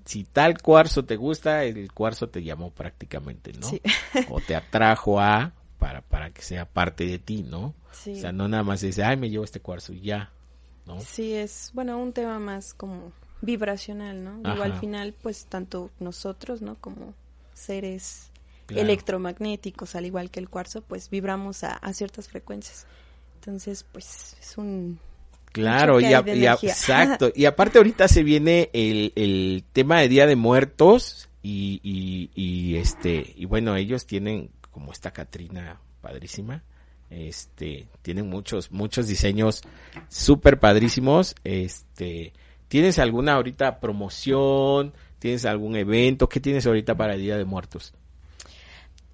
si 0.06 0.24
tal 0.24 0.62
cuarzo 0.62 1.04
te 1.04 1.18
gusta, 1.18 1.66
el 1.66 1.92
cuarzo 1.92 2.30
te 2.30 2.44
llamó 2.44 2.72
prácticamente, 2.72 3.52
¿no? 3.54 3.70
o 4.30 4.40
te 4.40 4.56
atrajo 4.56 5.20
a 5.20 5.54
para 5.78 6.02
para 6.02 6.32
que 6.32 6.42
sea 6.42 6.66
parte 6.66 7.06
de 7.06 7.20
ti, 7.20 7.44
¿no? 7.44 7.76
Sí. 7.92 8.14
O 8.14 8.16
sea, 8.16 8.32
no 8.32 8.48
nada 8.48 8.64
más 8.64 8.82
dice, 8.82 9.04
ay, 9.04 9.18
me 9.18 9.30
llevo 9.30 9.44
este 9.44 9.60
cuarzo 9.60 9.94
y 9.94 10.02
ya, 10.02 10.32
¿no? 10.86 11.00
Sí, 11.02 11.34
es, 11.34 11.72
bueno, 11.74 11.98
un 12.00 12.14
tema 12.14 12.40
más 12.40 12.74
como 12.74 13.12
vibracional, 13.42 14.24
¿no? 14.24 14.38
Digo, 14.38 14.64
al 14.64 14.80
final, 14.80 15.14
pues, 15.22 15.46
tanto 15.46 15.92
nosotros, 16.00 16.62
¿no? 16.62 16.76
Como 16.76 17.14
seres 17.54 18.32
claro. 18.66 18.84
electromagnéticos, 18.84 19.96
al 19.96 20.06
igual 20.06 20.32
que 20.32 20.40
el 20.40 20.50
cuarzo, 20.50 20.82
pues, 20.82 21.10
vibramos 21.10 21.64
a, 21.64 21.74
a 21.74 21.94
ciertas 21.94 22.28
frecuencias. 22.28 22.88
Entonces, 23.36 23.86
pues, 23.92 24.36
es 24.40 24.58
un 24.58 25.00
Claro, 25.62 26.00
y, 26.00 26.06
a, 26.06 26.24
y 26.26 26.46
a, 26.46 26.54
exacto. 26.54 27.32
Y 27.36 27.46
aparte 27.46 27.78
ahorita 27.78 28.08
se 28.08 28.24
viene 28.24 28.70
el, 28.74 29.14
el 29.16 29.64
tema 29.74 30.00
de 30.00 30.10
Día 30.10 30.26
de 30.28 30.36
Muertos 30.36 31.30
y, 31.42 31.80
y, 31.84 32.30
y, 32.36 32.76
este, 32.78 33.34
y 33.36 33.46
bueno, 33.46 33.76
ellos 33.76 34.06
tienen 34.06 34.52
como 34.72 34.92
esta 34.92 35.12
Catrina 35.12 35.80
padrísima. 36.02 36.64
Este, 37.10 37.88
tienen 38.02 38.30
muchos, 38.30 38.72
muchos 38.72 39.08
diseños 39.08 39.62
súper 40.10 40.60
padrísimos. 40.60 41.36
Este, 41.44 42.34
¿tienes 42.68 43.00
alguna 43.00 43.34
ahorita 43.34 43.80
promoción? 43.80 44.94
¿Tienes 45.20 45.46
algún 45.46 45.76
evento? 45.76 46.30
¿Qué 46.30 46.40
tienes 46.40 46.68
ahorita 46.68 46.96
para 46.96 47.16
el 47.16 47.22
Día 47.22 47.38
de 47.38 47.46
Muertos? 47.46 47.94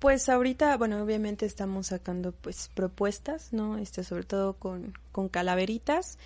Pues 0.04 0.28
ahorita, 0.28 0.76
bueno, 0.76 1.02
obviamente 1.02 1.46
estamos 1.46 1.88
sacando 1.88 2.34
pues 2.34 2.70
propuestas, 2.74 3.54
¿no? 3.54 3.78
Este, 3.78 4.04
sobre 4.04 4.26
todo 4.26 4.52
con, 4.52 4.92
con 5.14 5.30
calaveritas, 5.30 6.18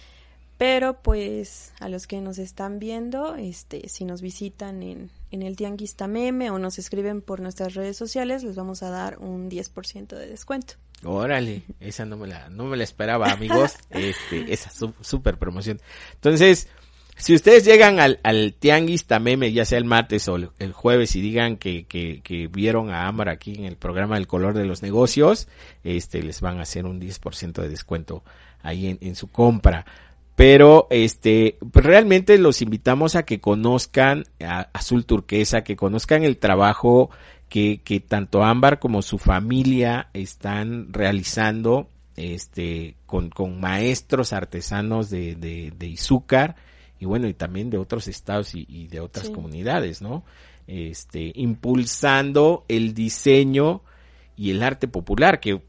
pero 0.57 1.03
pues 1.03 1.74
a 1.79 1.88
los 1.88 2.07
que 2.07 2.19
nos 2.19 2.39
están 2.39 2.79
viendo, 2.79 3.36
este, 3.36 3.88
si 3.88 4.03
nos 4.03 4.24
visitan 4.24 4.81
en, 4.81 5.12
en 5.29 5.43
el 5.43 5.55
Tianguis 5.55 5.93
Tameme 5.93 6.50
o 6.50 6.57
nos 6.57 6.79
escriben 6.79 7.22
por 7.22 7.39
nuestras 7.39 7.75
redes 7.75 7.96
sociales, 7.96 8.43
les 8.43 8.55
vamos 8.55 8.81
a 8.81 8.89
dar 8.89 9.19
un 9.19 9.48
10% 9.48 10.07
de 10.07 10.25
descuento. 10.25 10.74
Órale, 11.03 11.62
esa 11.79 12.03
no 12.05 12.17
me 12.17 12.25
la, 12.25 12.50
no 12.50 12.63
me 12.65 12.77
la 12.77 12.84
esperaba, 12.84 13.27
amigos. 13.31 13.75
Este, 13.91 14.51
esa 14.51 14.72
super 15.01 15.38
promoción. 15.38 15.79
Entonces, 16.15 16.67
si 17.17 17.33
ustedes 17.33 17.65
llegan 17.65 18.00
al, 18.00 18.19
al 18.24 18.53
Tianguis 18.53 19.05
Tameme, 19.05 19.51
ya 19.51 19.65
sea 19.65 19.79
el 19.79 19.86
martes 19.86 20.27
o 20.27 20.36
el, 20.36 20.71
jueves, 20.71 21.15
y 21.15 21.21
digan 21.21 21.57
que, 21.57 21.86
que, 21.86 22.21
que, 22.21 22.47
vieron 22.47 22.91
a 22.91 23.07
Amar 23.07 23.29
aquí 23.29 23.55
en 23.55 23.65
el 23.65 23.75
programa 23.75 24.17
El 24.17 24.27
Color 24.27 24.53
de 24.53 24.65
los 24.65 24.83
Negocios, 24.83 25.47
este, 25.83 26.21
les 26.21 26.41
van 26.41 26.59
a 26.59 26.62
hacer 26.62 26.86
un 26.86 27.01
10% 27.01 27.62
de 27.62 27.69
descuento 27.69 28.24
ahí 28.62 28.88
en, 28.88 29.00
en 29.01 29.15
su 29.15 29.31
compra. 29.31 29.86
Pero, 30.36 30.86
este, 30.91 31.57
realmente 31.74 32.38
los 32.38 32.62
invitamos 32.62 33.15
a 33.15 33.24
que 33.24 33.41
conozcan 33.41 34.25
a 34.39 34.69
Azul 34.71 35.03
Turquesa, 35.07 35.63
que 35.63 35.75
conozcan 35.75 36.24
el 36.24 36.38
trabajo 36.38 37.09
que, 37.50 37.81
que 37.83 38.00
tanto 38.00 38.43
Ámbar 38.43 38.77
como 38.77 39.01
su 39.01 39.17
familia 39.17 40.09
están 40.13 40.93
realizando, 40.93 41.89
este, 42.15 42.95
con, 43.07 43.31
con 43.31 43.59
maestros 43.59 44.33
artesanos 44.33 45.09
de, 45.09 45.33
de, 45.33 45.74
de 45.75 45.88
Izúcar, 45.88 46.55
y 46.99 47.05
bueno, 47.05 47.27
y 47.27 47.33
también 47.33 47.69
de 47.69 47.77
otros 47.77 48.07
estados 48.07 48.53
y, 48.53 48.87
de 48.87 48.99
otras 48.99 49.29
comunidades, 49.29 50.01
¿no? 50.01 50.23
Este, 50.65 51.31
impulsando 51.35 52.65
el 52.67 52.93
diseño 52.93 53.81
y 54.35 54.51
el 54.51 54.63
arte 54.63 54.87
popular, 54.87 55.39
que 55.39 55.61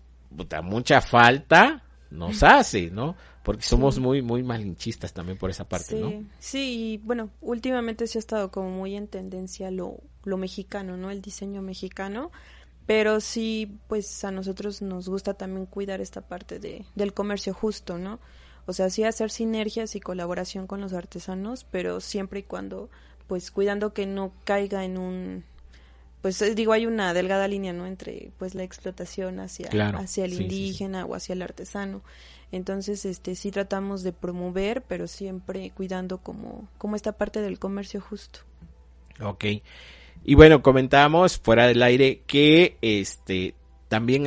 mucha 0.62 1.00
falta 1.00 1.82
nos 2.10 2.42
hace, 2.42 2.90
¿no? 2.90 3.16
Porque 3.42 3.62
somos 3.62 3.98
muy, 3.98 4.20
muy 4.22 4.42
malinchistas 4.42 5.12
también 5.12 5.38
por 5.38 5.50
esa 5.50 5.68
parte, 5.68 5.98
¿no? 5.98 6.12
Sí, 6.38 6.94
y 6.94 6.98
bueno, 6.98 7.30
últimamente 7.40 8.06
se 8.06 8.18
ha 8.18 8.20
estado 8.20 8.50
como 8.50 8.70
muy 8.70 8.94
en 8.94 9.06
tendencia 9.06 9.70
lo, 9.70 9.98
lo 10.24 10.36
mexicano, 10.36 10.96
¿no? 10.96 11.10
El 11.10 11.22
diseño 11.22 11.62
mexicano, 11.62 12.30
pero 12.86 13.20
sí, 13.20 13.78
pues 13.86 14.24
a 14.24 14.30
nosotros 14.30 14.82
nos 14.82 15.08
gusta 15.08 15.34
también 15.34 15.66
cuidar 15.66 16.00
esta 16.00 16.22
parte 16.22 16.58
de, 16.58 16.84
del 16.94 17.12
comercio 17.14 17.54
justo, 17.54 17.98
¿no? 17.98 18.18
O 18.68 18.74
sea, 18.74 18.90
sí 18.90 19.02
hacer 19.02 19.30
sinergias 19.30 19.96
y 19.96 20.00
colaboración 20.00 20.66
con 20.66 20.82
los 20.82 20.92
artesanos, 20.92 21.64
pero 21.70 22.00
siempre 22.00 22.40
y 22.40 22.42
cuando, 22.42 22.90
pues 23.26 23.50
cuidando 23.50 23.94
que 23.94 24.04
no 24.04 24.30
caiga 24.44 24.84
en 24.84 24.98
un, 24.98 25.44
pues 26.20 26.54
digo, 26.54 26.74
hay 26.74 26.84
una 26.84 27.14
delgada 27.14 27.48
línea, 27.48 27.72
¿no? 27.72 27.86
Entre, 27.86 28.30
pues 28.38 28.54
la 28.54 28.64
explotación 28.64 29.40
hacia, 29.40 29.70
hacia 29.96 30.26
el 30.26 30.34
indígena 30.34 31.06
o 31.06 31.14
hacia 31.14 31.32
el 31.32 31.40
artesano. 31.40 32.02
Entonces, 32.52 33.06
este, 33.06 33.36
sí 33.36 33.50
tratamos 33.50 34.02
de 34.02 34.12
promover, 34.12 34.82
pero 34.82 35.06
siempre 35.06 35.70
cuidando 35.74 36.18
como, 36.18 36.68
como 36.76 36.94
esta 36.94 37.12
parte 37.12 37.40
del 37.40 37.58
comercio 37.58 38.02
justo. 38.02 38.40
Ok. 39.22 39.46
Y 40.24 40.34
bueno, 40.34 40.60
comentamos 40.60 41.38
fuera 41.38 41.66
del 41.66 41.82
aire 41.82 42.20
que, 42.26 42.76
este, 42.82 43.54
también 43.88 44.24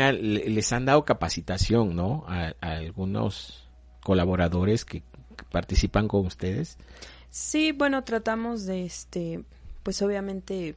les 0.55 0.73
han 0.73 0.85
dado 0.85 1.05
capacitación, 1.05 1.95
¿no? 1.95 2.25
a 2.27 2.55
algunos 2.59 3.61
colaboradores 4.03 4.85
que, 4.85 5.03
participan 5.51 6.07
con 6.07 6.25
ustedes? 6.25 6.77
Sí, 7.29 7.71
bueno, 7.71 8.03
tratamos 8.03 8.65
de, 8.65 8.85
este, 8.85 9.43
pues 9.83 10.01
obviamente, 10.01 10.75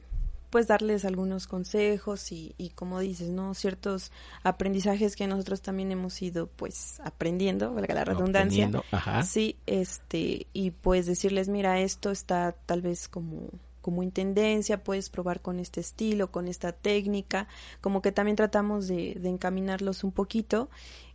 pues 0.49 0.67
darles 0.67 1.05
algunos 1.05 1.47
consejos 1.47 2.31
y, 2.31 2.55
y 2.57 2.69
como 2.69 2.99
dices, 2.99 3.29
¿no? 3.29 3.53
Ciertos 3.53 4.11
aprendizajes 4.43 5.15
que 5.15 5.27
nosotros 5.27 5.61
también 5.61 5.91
hemos 5.91 6.21
ido, 6.21 6.47
pues, 6.47 6.99
aprendiendo, 7.03 7.73
valga 7.73 7.93
la 7.93 8.05
redundancia. 8.05 8.71
Ajá. 8.91 9.23
Sí, 9.23 9.57
este, 9.65 10.47
y 10.53 10.71
pues 10.71 11.05
decirles, 11.05 11.47
mira, 11.47 11.79
esto 11.79 12.09
está 12.11 12.53
tal 12.65 12.81
vez 12.81 13.07
como 13.07 13.49
como 13.85 14.01
intendencia, 14.01 14.83
puedes 14.83 15.11
probar 15.11 15.43
con 15.43 15.59
este 15.59 15.79
estilo, 15.79 16.31
con 16.31 16.47
esta 16.47 16.71
técnica, 16.71 17.47
como 17.81 18.01
que 18.01 18.11
también 18.11 18.35
tratamos 18.35 18.87
de, 18.87 19.13
de 19.13 19.29
encaminarlos 19.29 20.03
un 20.03 20.11
poquito 20.11 20.69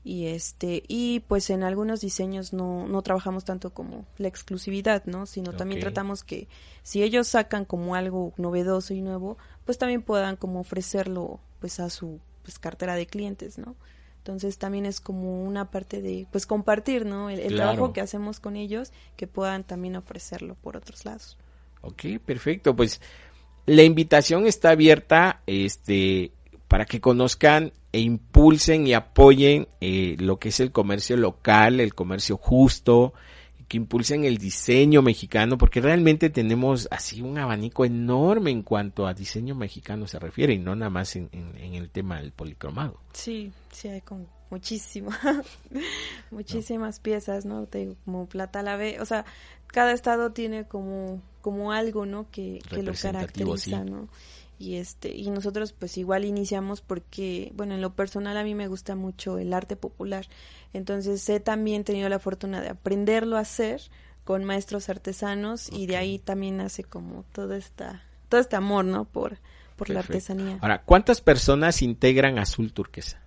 y 0.05 0.27
este 0.27 0.85
y 0.87 1.19
pues 1.27 1.51
en 1.51 1.65
algunos 1.65 2.01
diseños 2.01 2.53
no, 2.53 2.87
no 2.87 3.03
trabajamos 3.03 3.45
tanto 3.45 3.75
como 3.75 4.07
la 4.19 4.29
exclusividad 4.29 5.05
no 5.07 5.27
sino 5.27 5.53
también 5.53 5.81
tratamos 5.81 6.23
que 6.23 6.47
si 6.85 7.03
ellos 7.03 7.27
sacan 7.27 7.65
como 7.65 7.97
algo 7.97 8.33
novedoso 8.37 8.95
y 8.95 9.03
nuevo 9.03 9.37
pues 9.65 9.77
también 9.77 10.03
puedan 10.03 10.37
como 10.37 10.61
ofrecerlo 10.61 11.41
pues 11.59 11.81
a 11.81 11.91
su 11.91 12.21
pues 12.45 12.61
cartera 12.61 12.95
de 12.95 13.07
clientes 13.07 13.59
no 13.59 13.75
entonces 14.19 14.59
también 14.59 14.87
es 14.87 15.01
como 15.01 15.45
una 15.45 15.71
parte 15.71 16.01
de 16.01 16.27
pues 16.31 16.47
compartir 16.47 17.05
no 17.05 17.29
el, 17.29 17.57
trabajo 17.57 17.93
que 17.93 18.01
hacemos 18.01 18.41
con 18.41 18.57
ellos 18.57 18.93
que 19.17 19.27
puedan 19.27 19.65
también 19.65 19.97
ofrecerlo 19.97 20.55
por 20.55 20.79
otros 20.79 21.05
lados 21.05 21.37
Ok, 21.83 22.05
perfecto 22.25 22.75
pues 22.77 23.01
la 23.67 23.83
invitación 23.83 24.47
está 24.47 24.71
abierta 24.71 25.43
este 25.47 26.33
para 26.69 26.85
que 26.85 27.01
conozcan 27.01 27.73
e 27.93 28.01
impulsen 28.01 28.87
y 28.87 28.95
apoyen 28.95 29.67
eh, 29.81 30.17
lo 30.19 30.39
que 30.39 30.51
es 30.51 30.61
el 30.61 30.71
comercio 30.71 31.17
local, 31.17 31.81
el 31.81 31.95
comercio 31.95 32.37
justo, 32.37 33.13
que 33.67 33.77
impulsen 33.77 34.25
el 34.25 34.39
diseño 34.39 35.03
mexicano, 35.03 35.59
porque 35.59 35.81
realmente 35.81 36.31
tenemos 36.31 36.87
así 36.91 37.23
un 37.23 37.39
abanico 37.39 37.85
enorme 37.85 38.51
en 38.51 38.63
cuanto 38.63 39.07
a 39.07 39.15
diseño 39.15 39.55
mexicano 39.55 40.07
se 40.07 40.19
refiere, 40.19 40.55
y 40.55 40.59
no 40.59 40.77
nada 40.77 40.91
más 40.91 41.17
en, 41.17 41.29
el 41.57 41.91
tema 41.91 42.21
del 42.21 42.33
policromado. 42.33 43.01
Sí, 43.13 43.53
sí, 43.73 43.89
hay 43.89 44.01
como 44.01 44.27
muchísimo, 44.51 45.11
muchísimas 46.31 47.01
piezas, 47.01 47.45
¿no? 47.45 47.69
como 48.05 48.27
plata 48.27 48.63
la 48.63 48.77
ve, 48.77 48.99
o 49.01 49.05
sea, 49.05 49.25
cada 49.69 49.93
estado 49.93 50.33
tiene 50.33 50.67
como, 50.67 51.21
como 51.41 51.73
algo, 51.73 52.07
¿no? 52.07 52.31
Que, 52.31 52.61
que 52.69 52.83
lo 52.83 52.93
caracteriza, 52.95 53.85
¿no? 53.85 54.09
y 54.61 54.77
este 54.77 55.17
y 55.17 55.31
nosotros 55.31 55.73
pues 55.73 55.97
igual 55.97 56.27
iniciamos 56.27 56.83
porque 56.83 57.51
bueno 57.57 57.75
en 57.75 57.81
lo 57.81 57.95
personal 57.95 58.37
a 58.37 58.45
mí 58.45 58.55
me 58.55 58.69
gusta 58.69 58.95
mucho 58.95 59.39
el 59.39 59.55
arte 59.55 59.75
popular. 59.75 60.27
Entonces 60.75 61.27
he 61.31 61.41
también 61.41 61.83
tenido 61.83 62.11
la 62.11 62.19
fortuna 62.19 62.61
de 62.61 62.69
aprenderlo 62.69 63.39
a 63.39 63.41
hacer 63.41 63.81
con 64.23 64.45
maestros 64.45 64.91
artesanos 64.91 65.71
y 65.73 65.87
de 65.87 65.97
ahí 65.97 66.19
también 66.19 66.59
nace 66.59 66.85
como 66.85 67.25
todo 67.33 67.55
esta 67.55 68.05
todo 68.29 68.39
este 68.39 68.55
amor 68.55 68.85
no 68.85 69.07
por 69.07 69.39
por 69.77 69.89
la 69.89 70.01
artesanía. 70.01 70.59
Ahora 70.61 70.83
cuántas 70.83 71.23
personas 71.23 71.81
integran 71.81 72.39
Azul 72.39 72.75
Turquesa 72.75 73.19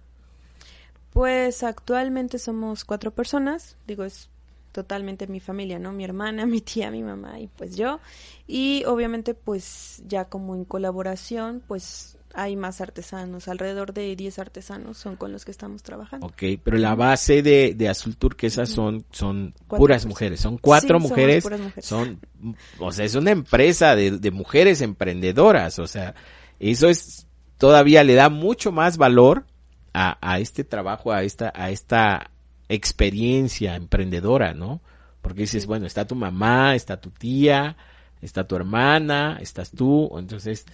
pues 1.14 1.64
actualmente 1.64 2.38
somos 2.38 2.86
cuatro 2.86 3.10
personas. 3.10 3.76
Digo 3.88 4.04
es 4.04 4.30
totalmente 4.74 5.28
mi 5.28 5.40
familia, 5.40 5.80
¿no? 5.80 5.94
Mi 5.94 6.04
hermana, 6.04 6.46
mi 6.48 6.60
tía, 6.60 6.92
mi 6.92 7.04
mamá 7.04 7.40
y 7.40 7.48
pues 7.48 7.78
yo. 7.78 8.02
Y 8.46 8.84
obviamente 8.86 9.34
pues 9.34 10.04
ya 10.06 10.26
como 10.26 10.56
en 10.56 10.66
colaboración 10.66 11.64
pues 11.66 12.18
hay 12.36 12.56
más 12.56 12.82
artesanos, 12.82 13.48
alrededor 13.48 13.94
de 13.94 14.16
10 14.16 14.40
artesanos 14.40 14.98
son 14.98 15.16
con 15.16 15.32
los 15.32 15.46
que 15.46 15.52
estamos 15.52 15.84
trabajando. 15.84 16.26
Ok, 16.26 16.44
pero 16.64 16.78
la 16.78 16.96
base 16.96 17.44
de, 17.44 17.76
de 17.76 17.90
Azul 17.90 18.18
Turquesa 18.18 18.66
son, 18.66 19.06
son 19.12 19.54
puras 19.68 20.08
mujeres, 20.08 20.40
son 20.40 20.58
cuatro 20.58 21.00
mujeres, 21.00 21.48
son, 21.80 22.20
o 22.80 22.92
sea, 22.92 23.06
es 23.06 23.14
una 23.14 23.30
empresa 23.30 23.96
de, 23.96 24.18
de 24.18 24.32
mujeres 24.32 24.82
emprendedoras, 24.82 25.78
o 25.78 25.86
sea, 25.86 26.16
eso 26.60 26.90
es, 26.90 27.28
todavía 27.60 28.04
le 28.04 28.16
da 28.16 28.30
mucho 28.30 28.72
más 28.72 28.98
valor 28.98 29.46
a, 29.94 30.18
a 30.20 30.40
este 30.40 30.64
trabajo, 30.64 31.12
a 31.12 31.22
esta, 31.22 31.54
a 31.56 31.70
esta 31.70 32.32
experiencia 32.74 33.76
emprendedora, 33.76 34.54
¿no? 34.54 34.82
Porque 35.22 35.42
dices, 35.42 35.66
bueno, 35.66 35.86
está 35.86 36.06
tu 36.06 36.16
mamá, 36.16 36.76
está 36.76 37.00
tu 37.00 37.10
tía, 37.10 37.78
está 38.22 38.46
tu 38.48 38.56
hermana, 38.56 39.38
estás 39.42 39.72
tú, 39.72 40.12
entonces, 40.18 40.66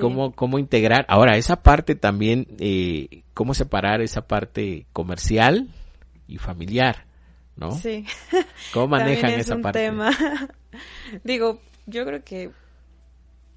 ¿cómo, 0.00 0.32
¿cómo 0.32 0.58
integrar? 0.58 1.04
Ahora, 1.08 1.36
esa 1.36 1.62
parte 1.62 1.94
también, 1.94 2.46
eh, 2.58 3.22
¿cómo 3.34 3.54
separar 3.54 4.00
esa 4.00 4.26
parte 4.26 4.86
comercial 4.92 5.68
y 6.26 6.38
familiar? 6.38 7.04
¿No? 7.56 7.72
Sí. 7.72 8.06
¿Cómo 8.72 8.88
manejan 8.88 9.32
esa 9.32 9.56
un 9.56 9.62
parte? 9.62 9.80
Tema. 9.80 10.10
digo, 11.24 11.60
yo 11.86 12.06
creo 12.06 12.22
que, 12.22 12.50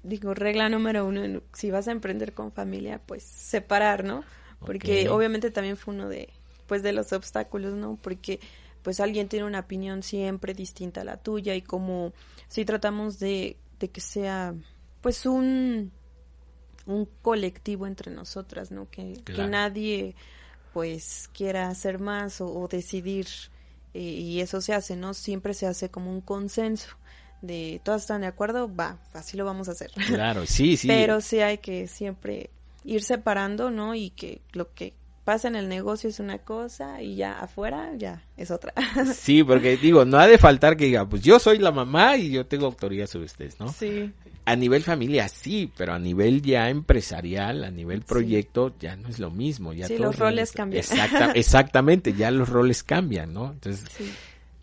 digo, 0.02 0.34
regla 0.34 0.68
número 0.68 1.06
uno, 1.06 1.40
si 1.52 1.70
vas 1.70 1.88
a 1.88 1.92
emprender 1.92 2.32
con 2.32 2.52
familia, 2.52 3.00
pues 3.06 3.22
separar, 3.22 4.04
¿no? 4.04 4.24
Porque 4.58 5.08
obviamente 5.08 5.50
también 5.50 5.76
fue 5.76 5.94
uno 5.94 6.08
de, 6.08 6.28
pues 6.72 6.82
de 6.82 6.94
los 6.94 7.12
obstáculos, 7.12 7.74
¿no? 7.74 7.98
Porque 8.00 8.40
pues 8.80 8.98
alguien 8.98 9.28
tiene 9.28 9.44
una 9.44 9.58
opinión 9.58 10.02
siempre 10.02 10.54
distinta 10.54 11.02
a 11.02 11.04
la 11.04 11.18
tuya 11.18 11.54
y 11.54 11.60
como 11.60 12.14
si 12.48 12.64
tratamos 12.64 13.18
de, 13.18 13.58
de 13.78 13.90
que 13.90 14.00
sea 14.00 14.54
pues 15.02 15.26
un 15.26 15.92
un 16.86 17.06
colectivo 17.20 17.86
entre 17.86 18.10
nosotras, 18.10 18.70
¿no? 18.70 18.88
Que, 18.88 19.20
que 19.22 19.46
nadie 19.46 20.14
pues 20.72 21.28
quiera 21.34 21.68
hacer 21.68 21.98
más 21.98 22.40
o, 22.40 22.66
decidir 22.68 23.26
eh, 23.92 24.00
y 24.00 24.40
eso 24.40 24.62
se 24.62 24.72
hace, 24.72 24.96
¿no? 24.96 25.12
Siempre 25.12 25.52
se 25.52 25.66
hace 25.66 25.90
como 25.90 26.10
un 26.10 26.22
consenso 26.22 26.96
de 27.42 27.82
todas 27.84 28.00
están 28.00 28.22
de 28.22 28.28
acuerdo, 28.28 28.74
va, 28.74 28.98
así 29.12 29.36
lo 29.36 29.44
vamos 29.44 29.68
a 29.68 29.72
hacer. 29.72 29.90
Claro, 30.06 30.46
sí, 30.46 30.78
sí. 30.78 30.88
Pero 30.88 31.20
sí 31.20 31.40
hay 31.40 31.58
que 31.58 31.86
siempre 31.86 32.48
ir 32.82 33.02
separando, 33.02 33.70
¿no? 33.70 33.94
Y 33.94 34.08
que 34.08 34.40
lo 34.52 34.72
que 34.72 34.94
pasa 35.24 35.48
en 35.48 35.56
el 35.56 35.68
negocio 35.68 36.10
es 36.10 36.18
una 36.18 36.38
cosa 36.38 37.00
y 37.00 37.16
ya 37.16 37.38
afuera 37.38 37.90
ya 37.96 38.22
es 38.36 38.50
otra. 38.50 38.72
Sí, 39.14 39.44
porque 39.44 39.76
digo, 39.76 40.04
no 40.04 40.18
ha 40.18 40.26
de 40.26 40.38
faltar 40.38 40.76
que 40.76 40.86
diga, 40.86 41.08
pues 41.08 41.22
yo 41.22 41.38
soy 41.38 41.58
la 41.58 41.70
mamá 41.70 42.16
y 42.16 42.30
yo 42.30 42.46
tengo 42.46 42.66
autoridad 42.66 43.06
sobre 43.06 43.26
ustedes, 43.26 43.58
¿no? 43.60 43.72
Sí. 43.72 44.12
a 44.44 44.56
nivel 44.56 44.82
familia 44.82 45.28
sí, 45.28 45.70
pero 45.76 45.92
a 45.94 45.98
nivel 45.98 46.42
ya 46.42 46.68
empresarial, 46.68 47.64
a 47.64 47.70
nivel 47.70 48.02
proyecto, 48.02 48.74
ya 48.80 48.96
no 48.96 49.08
es 49.08 49.18
lo 49.18 49.30
mismo. 49.30 49.72
Ya 49.72 49.86
sí, 49.86 49.98
los 49.98 50.18
roles 50.18 50.52
cambian. 50.52 50.80
Exacta, 50.80 51.32
exactamente, 51.34 52.12
ya 52.12 52.30
los 52.30 52.48
roles 52.48 52.82
cambian, 52.82 53.32
¿no? 53.32 53.52
Entonces, 53.52 53.84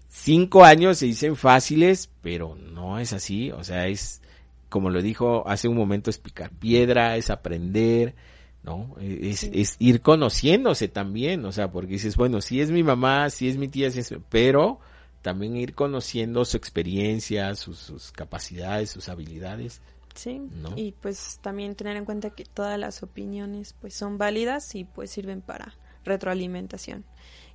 cinco 0.10 0.66
años 0.66 0.98
se 0.98 1.06
dicen 1.06 1.36
fáciles, 1.36 2.10
pero 2.22 2.56
no 2.56 3.00
es 3.00 3.14
así. 3.14 3.52
O 3.52 3.64
sea, 3.64 3.88
es, 3.88 4.22
como 4.68 4.90
lo 4.90 5.02
dijo 5.02 5.48
hace 5.48 5.70
un 5.70 5.78
momento, 5.78 6.10
es 6.10 6.18
picar 6.18 6.52
piedra, 6.52 7.16
es 7.16 7.30
aprender, 7.30 8.16
¿no? 8.64 8.96
Es, 9.00 9.44
es 9.44 9.76
ir 9.80 10.02
conociéndose 10.02 10.88
también, 10.88 11.46
o 11.46 11.52
sea, 11.52 11.72
porque 11.72 11.94
dices, 11.94 12.16
bueno, 12.16 12.42
si 12.42 12.62
es 12.62 12.72
mi 12.72 12.84
mamá, 12.84 13.30
si 13.30 13.48
es 13.48 13.58
mi 13.58 13.68
tía, 13.68 13.88
es, 13.88 14.14
pero 14.30 14.80
también 15.22 15.56
ir 15.58 15.76
conociendo 15.76 16.46
su 16.46 16.58
experiencia, 16.58 17.54
sus, 17.56 18.12
capacidades, 18.12 18.90
sus 18.90 19.10
habilidades. 19.10 19.82
Sí, 20.16 20.42
y 20.76 20.92
pues 20.94 21.40
también 21.42 21.76
tener 21.76 21.96
en 21.96 22.04
cuenta 22.04 22.32
que 22.32 22.44
todas 22.44 22.78
las 22.78 23.04
opiniones 23.04 23.74
pues 23.80 23.94
son 23.94 24.18
válidas 24.18 24.76
y 24.76 24.84
pues 24.84 25.12
sirven 25.12 25.42
para 25.42 25.76
retroalimentación. 26.04 27.06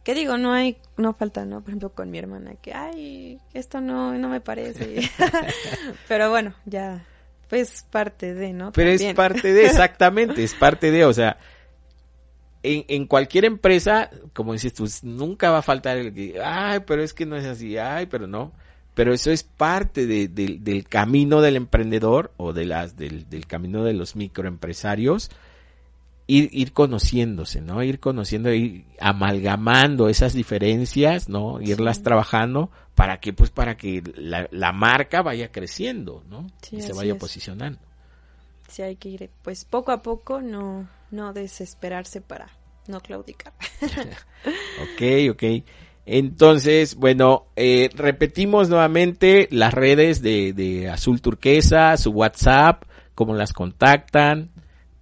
Que 0.02 0.14
digo, 0.14 0.36
no 0.36 0.52
hay, 0.52 0.76
no 0.96 1.14
falta, 1.14 1.46
¿no? 1.46 1.60
Por 1.62 1.70
ejemplo, 1.70 1.90
con 1.90 2.10
mi 2.10 2.18
hermana, 2.18 2.56
que, 2.56 2.74
ay, 2.74 3.40
esto 3.54 3.80
no, 3.80 4.16
no 4.18 4.28
me 4.28 4.40
parece. 4.40 5.10
Pero 6.08 6.30
bueno, 6.30 6.54
ya, 6.66 7.06
pues 7.48 7.86
parte 7.90 8.34
de, 8.34 8.52
¿no? 8.52 8.72
Pero 8.72 8.90
es 8.90 9.14
parte 9.14 9.52
de, 9.52 9.66
exactamente, 9.66 10.42
es 10.42 10.54
parte 10.54 10.90
de, 10.90 11.04
o 11.04 11.12
sea, 11.12 11.38
en, 12.62 12.84
en, 12.88 13.06
cualquier 13.06 13.44
empresa, 13.44 14.10
como 14.32 14.52
dices 14.52 14.72
tú, 14.74 14.88
nunca 15.02 15.50
va 15.50 15.58
a 15.58 15.62
faltar 15.62 15.98
el 15.98 16.14
que, 16.14 16.40
ay, 16.42 16.80
pero 16.86 17.02
es 17.02 17.12
que 17.12 17.26
no 17.26 17.36
es 17.36 17.44
así, 17.44 17.76
ay, 17.76 18.06
pero 18.06 18.26
no. 18.26 18.52
Pero 18.94 19.12
eso 19.12 19.30
es 19.32 19.42
parte 19.42 20.06
de, 20.06 20.28
del 20.28 20.88
camino 20.88 21.40
del 21.40 21.56
emprendedor 21.56 22.32
o 22.36 22.52
de 22.52 22.64
las, 22.64 22.96
del, 22.96 23.28
del 23.28 23.46
camino 23.46 23.82
de 23.82 23.92
los 23.92 24.14
microempresarios. 24.14 25.30
Ir, 26.26 26.48
ir 26.52 26.72
conociéndose, 26.72 27.60
¿no? 27.60 27.82
Ir 27.82 28.00
conociendo, 28.00 28.52
ir 28.52 28.86
amalgamando 28.98 30.08
esas 30.08 30.32
diferencias, 30.32 31.28
¿no? 31.28 31.60
Irlas 31.60 32.02
trabajando 32.02 32.70
para 32.94 33.20
que, 33.20 33.32
pues, 33.32 33.50
para 33.50 33.76
que 33.76 34.02
la, 34.16 34.48
la 34.50 34.72
marca 34.72 35.22
vaya 35.22 35.50
creciendo, 35.50 36.22
¿no? 36.28 36.46
y 36.70 36.80
se 36.80 36.92
vaya 36.92 37.16
posicionando. 37.16 37.80
Sí, 38.68 38.82
hay 38.82 38.96
que 38.96 39.08
ir, 39.10 39.30
pues, 39.42 39.64
poco 39.64 39.92
a 39.92 40.02
poco, 40.02 40.40
no, 40.40 40.88
no 41.10 41.32
desesperarse 41.32 42.20
para 42.20 42.48
no 42.88 43.00
claudicar. 43.00 43.52
ok, 43.82 45.30
ok. 45.32 45.42
Entonces, 46.06 46.96
bueno, 46.96 47.46
eh, 47.56 47.88
repetimos 47.94 48.68
nuevamente 48.68 49.48
las 49.50 49.72
redes 49.72 50.20
de, 50.22 50.52
de 50.52 50.88
Azul 50.88 51.20
Turquesa, 51.20 51.96
su 51.96 52.10
WhatsApp, 52.10 52.84
cómo 53.14 53.34
las 53.34 53.52
contactan, 53.52 54.50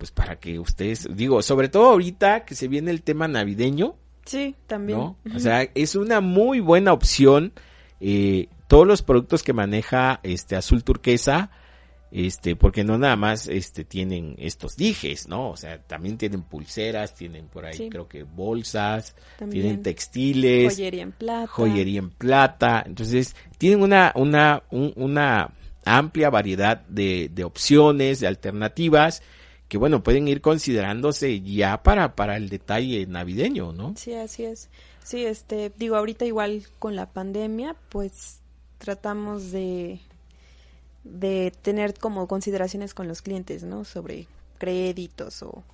pues 0.02 0.10
para 0.10 0.34
que 0.34 0.58
ustedes, 0.58 1.06
digo, 1.14 1.42
sobre 1.42 1.68
todo 1.68 1.90
ahorita 1.90 2.44
que 2.44 2.56
se 2.56 2.66
viene 2.66 2.90
el 2.90 3.02
tema 3.02 3.28
navideño. 3.28 3.94
Sí, 4.24 4.56
también. 4.66 4.98
¿no? 4.98 5.16
O 5.32 5.38
sea, 5.38 5.62
es 5.76 5.94
una 5.94 6.20
muy 6.20 6.58
buena 6.58 6.92
opción. 6.92 7.52
Eh, 8.00 8.48
todos 8.66 8.84
los 8.84 9.02
productos 9.02 9.44
que 9.44 9.52
maneja 9.52 10.18
este 10.24 10.56
Azul 10.56 10.82
Turquesa, 10.82 11.52
este, 12.10 12.56
porque 12.56 12.82
no 12.82 12.98
nada 12.98 13.14
más 13.14 13.46
este 13.46 13.84
tienen 13.84 14.34
estos 14.38 14.74
dijes, 14.74 15.28
¿no? 15.28 15.50
O 15.50 15.56
sea, 15.56 15.80
también 15.80 16.18
tienen 16.18 16.42
pulseras, 16.42 17.14
tienen 17.14 17.46
por 17.46 17.64
ahí 17.64 17.88
creo 17.88 18.08
que 18.08 18.24
bolsas, 18.24 19.14
tienen 19.52 19.84
textiles, 19.84 20.74
joyería 20.74 21.02
en 21.04 21.12
plata, 21.12 21.46
joyería 21.46 22.00
en 22.00 22.10
plata, 22.10 22.82
entonces 22.84 23.36
tienen 23.56 23.82
una 23.84 24.10
una 24.16 24.64
una 24.68 25.52
amplia 25.84 26.28
variedad 26.28 26.84
de, 26.88 27.30
de 27.32 27.44
opciones, 27.44 28.18
de 28.18 28.26
alternativas 28.26 29.22
que 29.72 29.78
bueno, 29.78 30.02
pueden 30.02 30.28
ir 30.28 30.42
considerándose 30.42 31.40
ya 31.40 31.82
para 31.82 32.14
para 32.14 32.36
el 32.36 32.50
detalle 32.50 33.06
navideño, 33.06 33.72
¿no? 33.72 33.94
Sí, 33.96 34.12
así 34.12 34.44
es. 34.44 34.68
Sí, 35.02 35.24
este, 35.24 35.72
digo, 35.78 35.96
ahorita 35.96 36.26
igual 36.26 36.64
con 36.78 36.94
la 36.94 37.10
pandemia, 37.10 37.74
pues 37.88 38.40
tratamos 38.76 39.50
de 39.50 39.98
de 41.04 41.54
tener 41.62 41.94
como 41.94 42.28
consideraciones 42.28 42.92
con 42.92 43.08
los 43.08 43.22
clientes, 43.22 43.62
¿no? 43.62 43.86
Sobre 43.86 44.26
créditos 44.58 45.42
o, 45.42 45.64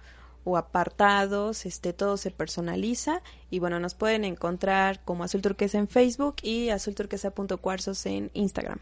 apartados, 0.57 1.67
este, 1.67 1.93
todo 1.93 2.19
se 2.19 2.31
personaliza 2.31 3.21
y 3.51 3.59
bueno, 3.59 3.81
nos 3.81 3.95
pueden 3.95 4.25
encontrar 4.25 5.05
como 5.05 5.25
Azul 5.25 5.43
Turquesa 5.43 5.77
en 5.77 5.89
Facebook 5.89 6.37
y 6.43 6.69
azulturquesa.cuarzos 6.69 8.07
en 8.07 8.31
Instagram. 8.33 8.79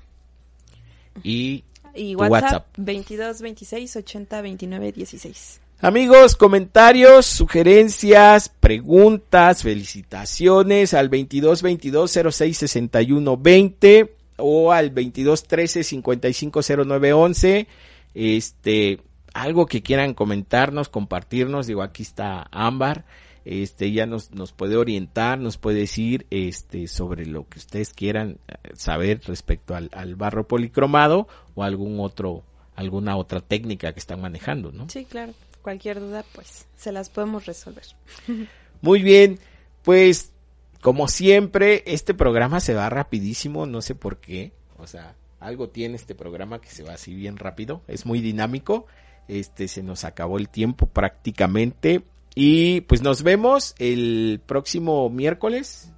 Y, 1.23 1.65
y 1.97 2.15
WhatsApp, 2.15 2.67
22 2.77 3.41
26 3.41 3.97
80 3.97 4.43
29 4.43 4.93
16. 4.93 5.61
Amigos, 5.81 6.37
comentarios, 6.37 7.27
sugerencias, 7.27 8.49
preguntas, 8.49 9.63
felicitaciones 9.63 10.95
al 10.95 11.11
22 11.11 11.61
22 11.61 12.19
06 12.33 12.57
61 12.57 13.37
20 13.37 14.15
o 14.39 14.73
al 14.73 14.91
22 14.91 15.45
13 15.45 15.83
55 15.83 16.61
09 16.85 17.13
11. 17.13 17.69
Este, 18.15 19.01
algo 19.35 19.67
que 19.67 19.83
quieran 19.83 20.15
comentarnos, 20.15 20.89
compartirnos, 20.89 21.67
digo, 21.67 21.83
aquí 21.83 22.03
está 22.03 22.47
Ámbar, 22.51 23.05
este, 23.47 23.93
ya 23.93 24.07
nos, 24.07 24.33
nos 24.33 24.51
puede 24.53 24.77
orientar, 24.77 25.39
nos 25.39 25.57
puede 25.57 25.79
decir, 25.79 26.27
este, 26.31 26.89
sobre 26.89 27.27
lo 27.27 27.49
que 27.49 27.61
ustedes 27.61 27.93
quieran 27.93 28.39
eh, 28.49 28.55
saber 28.75 29.21
respecto 29.25 29.77
al, 29.77 29.89
al 29.93 30.17
barro 30.17 30.49
policromado 30.49 31.29
o 31.55 31.63
algún 31.63 32.01
otro, 32.01 32.43
alguna 32.75 33.17
otra 33.17 33.41
técnica 33.41 33.93
que 33.93 34.01
están 34.01 34.21
manejando, 34.21 34.73
¿no? 34.73 34.89
Sí, 34.91 35.05
claro. 35.05 35.33
Cualquier 35.63 36.01
duda, 36.01 36.25
pues, 36.35 36.67
se 36.77 36.91
las 36.91 37.09
podemos 37.09 37.47
resolver. 37.47 37.85
Muy 38.83 39.03
bien, 39.03 39.39
pues 39.85 40.33
como 40.81 41.07
siempre, 41.07 41.85
este 41.87 42.15
programa 42.15 42.59
se 42.59 42.75
va 42.75 42.91
rapidísimo, 42.91 43.65
no 43.65 43.81
sé 43.81 43.95
por 43.95 44.19
qué. 44.19 44.51
O 44.77 44.89
sea, 44.89 45.15
algo 45.39 45.69
tiene 45.69 45.95
este 45.95 46.17
programa 46.17 46.61
que 46.61 46.71
se 46.71 46.83
va 46.83 46.95
así 46.95 47.15
bien 47.15 47.37
rápido, 47.37 47.83
es 47.87 48.07
muy 48.07 48.21
dinámico. 48.21 48.87
Este 49.29 49.69
se 49.69 49.85
nos 49.85 50.05
acabó 50.05 50.37
el 50.39 50.49
tiempo 50.49 50.87
prácticamente 50.87 52.03
y 52.39 52.83
pues 52.83 53.01
nos 53.01 53.23
vemos 53.23 53.75
el 53.79 54.43
próximo 54.45 55.09
miércoles 55.09 55.91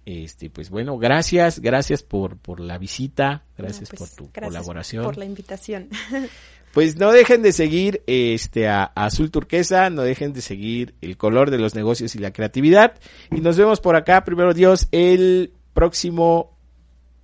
Este, 0.06 0.50
pues 0.50 0.70
bueno, 0.70 0.98
gracias, 0.98 1.60
gracias 1.60 2.02
por, 2.02 2.38
por 2.38 2.60
la 2.60 2.78
visita, 2.78 3.44
gracias 3.58 3.90
pues, 3.90 4.00
por 4.00 4.10
tu 4.10 4.32
colaboración. 4.42 5.04
Por 5.04 5.18
la 5.18 5.26
invitación. 5.26 5.90
Pues 6.74 6.98
no 6.98 7.12
dejen 7.12 7.42
de 7.42 7.52
seguir 7.52 8.04
este 8.06 8.68
a, 8.68 8.84
Azul 8.84 9.32
Turquesa, 9.32 9.90
no 9.90 10.04
dejen 10.04 10.34
de 10.34 10.42
seguir 10.42 10.94
el 11.02 11.18
color 11.18 11.50
de 11.50 11.58
los 11.58 11.74
negocios 11.74 12.14
y 12.14 12.20
la 12.20 12.32
creatividad. 12.32 12.94
Y 13.32 13.42
nos 13.42 13.58
vemos 13.58 13.82
por 13.82 13.96
acá, 13.96 14.24
primero 14.24 14.54
Dios, 14.54 14.88
el 14.92 15.52
próximo 15.74 16.56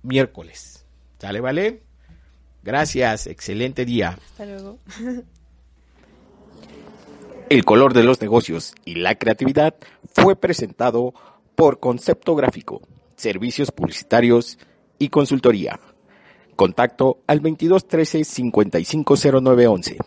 miércoles. 0.02 0.84
¿Sale, 1.18 1.40
vale? 1.40 1.82
Gracias, 2.64 3.28
excelente 3.28 3.84
día. 3.84 4.18
Hasta 4.30 4.46
luego. 4.46 4.80
El 7.48 7.64
color 7.64 7.94
de 7.94 8.02
los 8.02 8.20
negocios 8.20 8.74
y 8.84 8.96
la 8.96 9.14
creatividad 9.14 9.76
fue 10.12 10.34
presentado 10.34 11.14
por 11.54 11.78
Concepto 11.78 12.34
Gráfico, 12.34 12.82
Servicios 13.14 13.70
Publicitarios 13.70 14.58
y 14.98 15.10
Consultoría. 15.10 15.78
Contacto 16.56 17.18
al 17.28 17.38
2213 17.42 18.24
550911. 18.24 19.98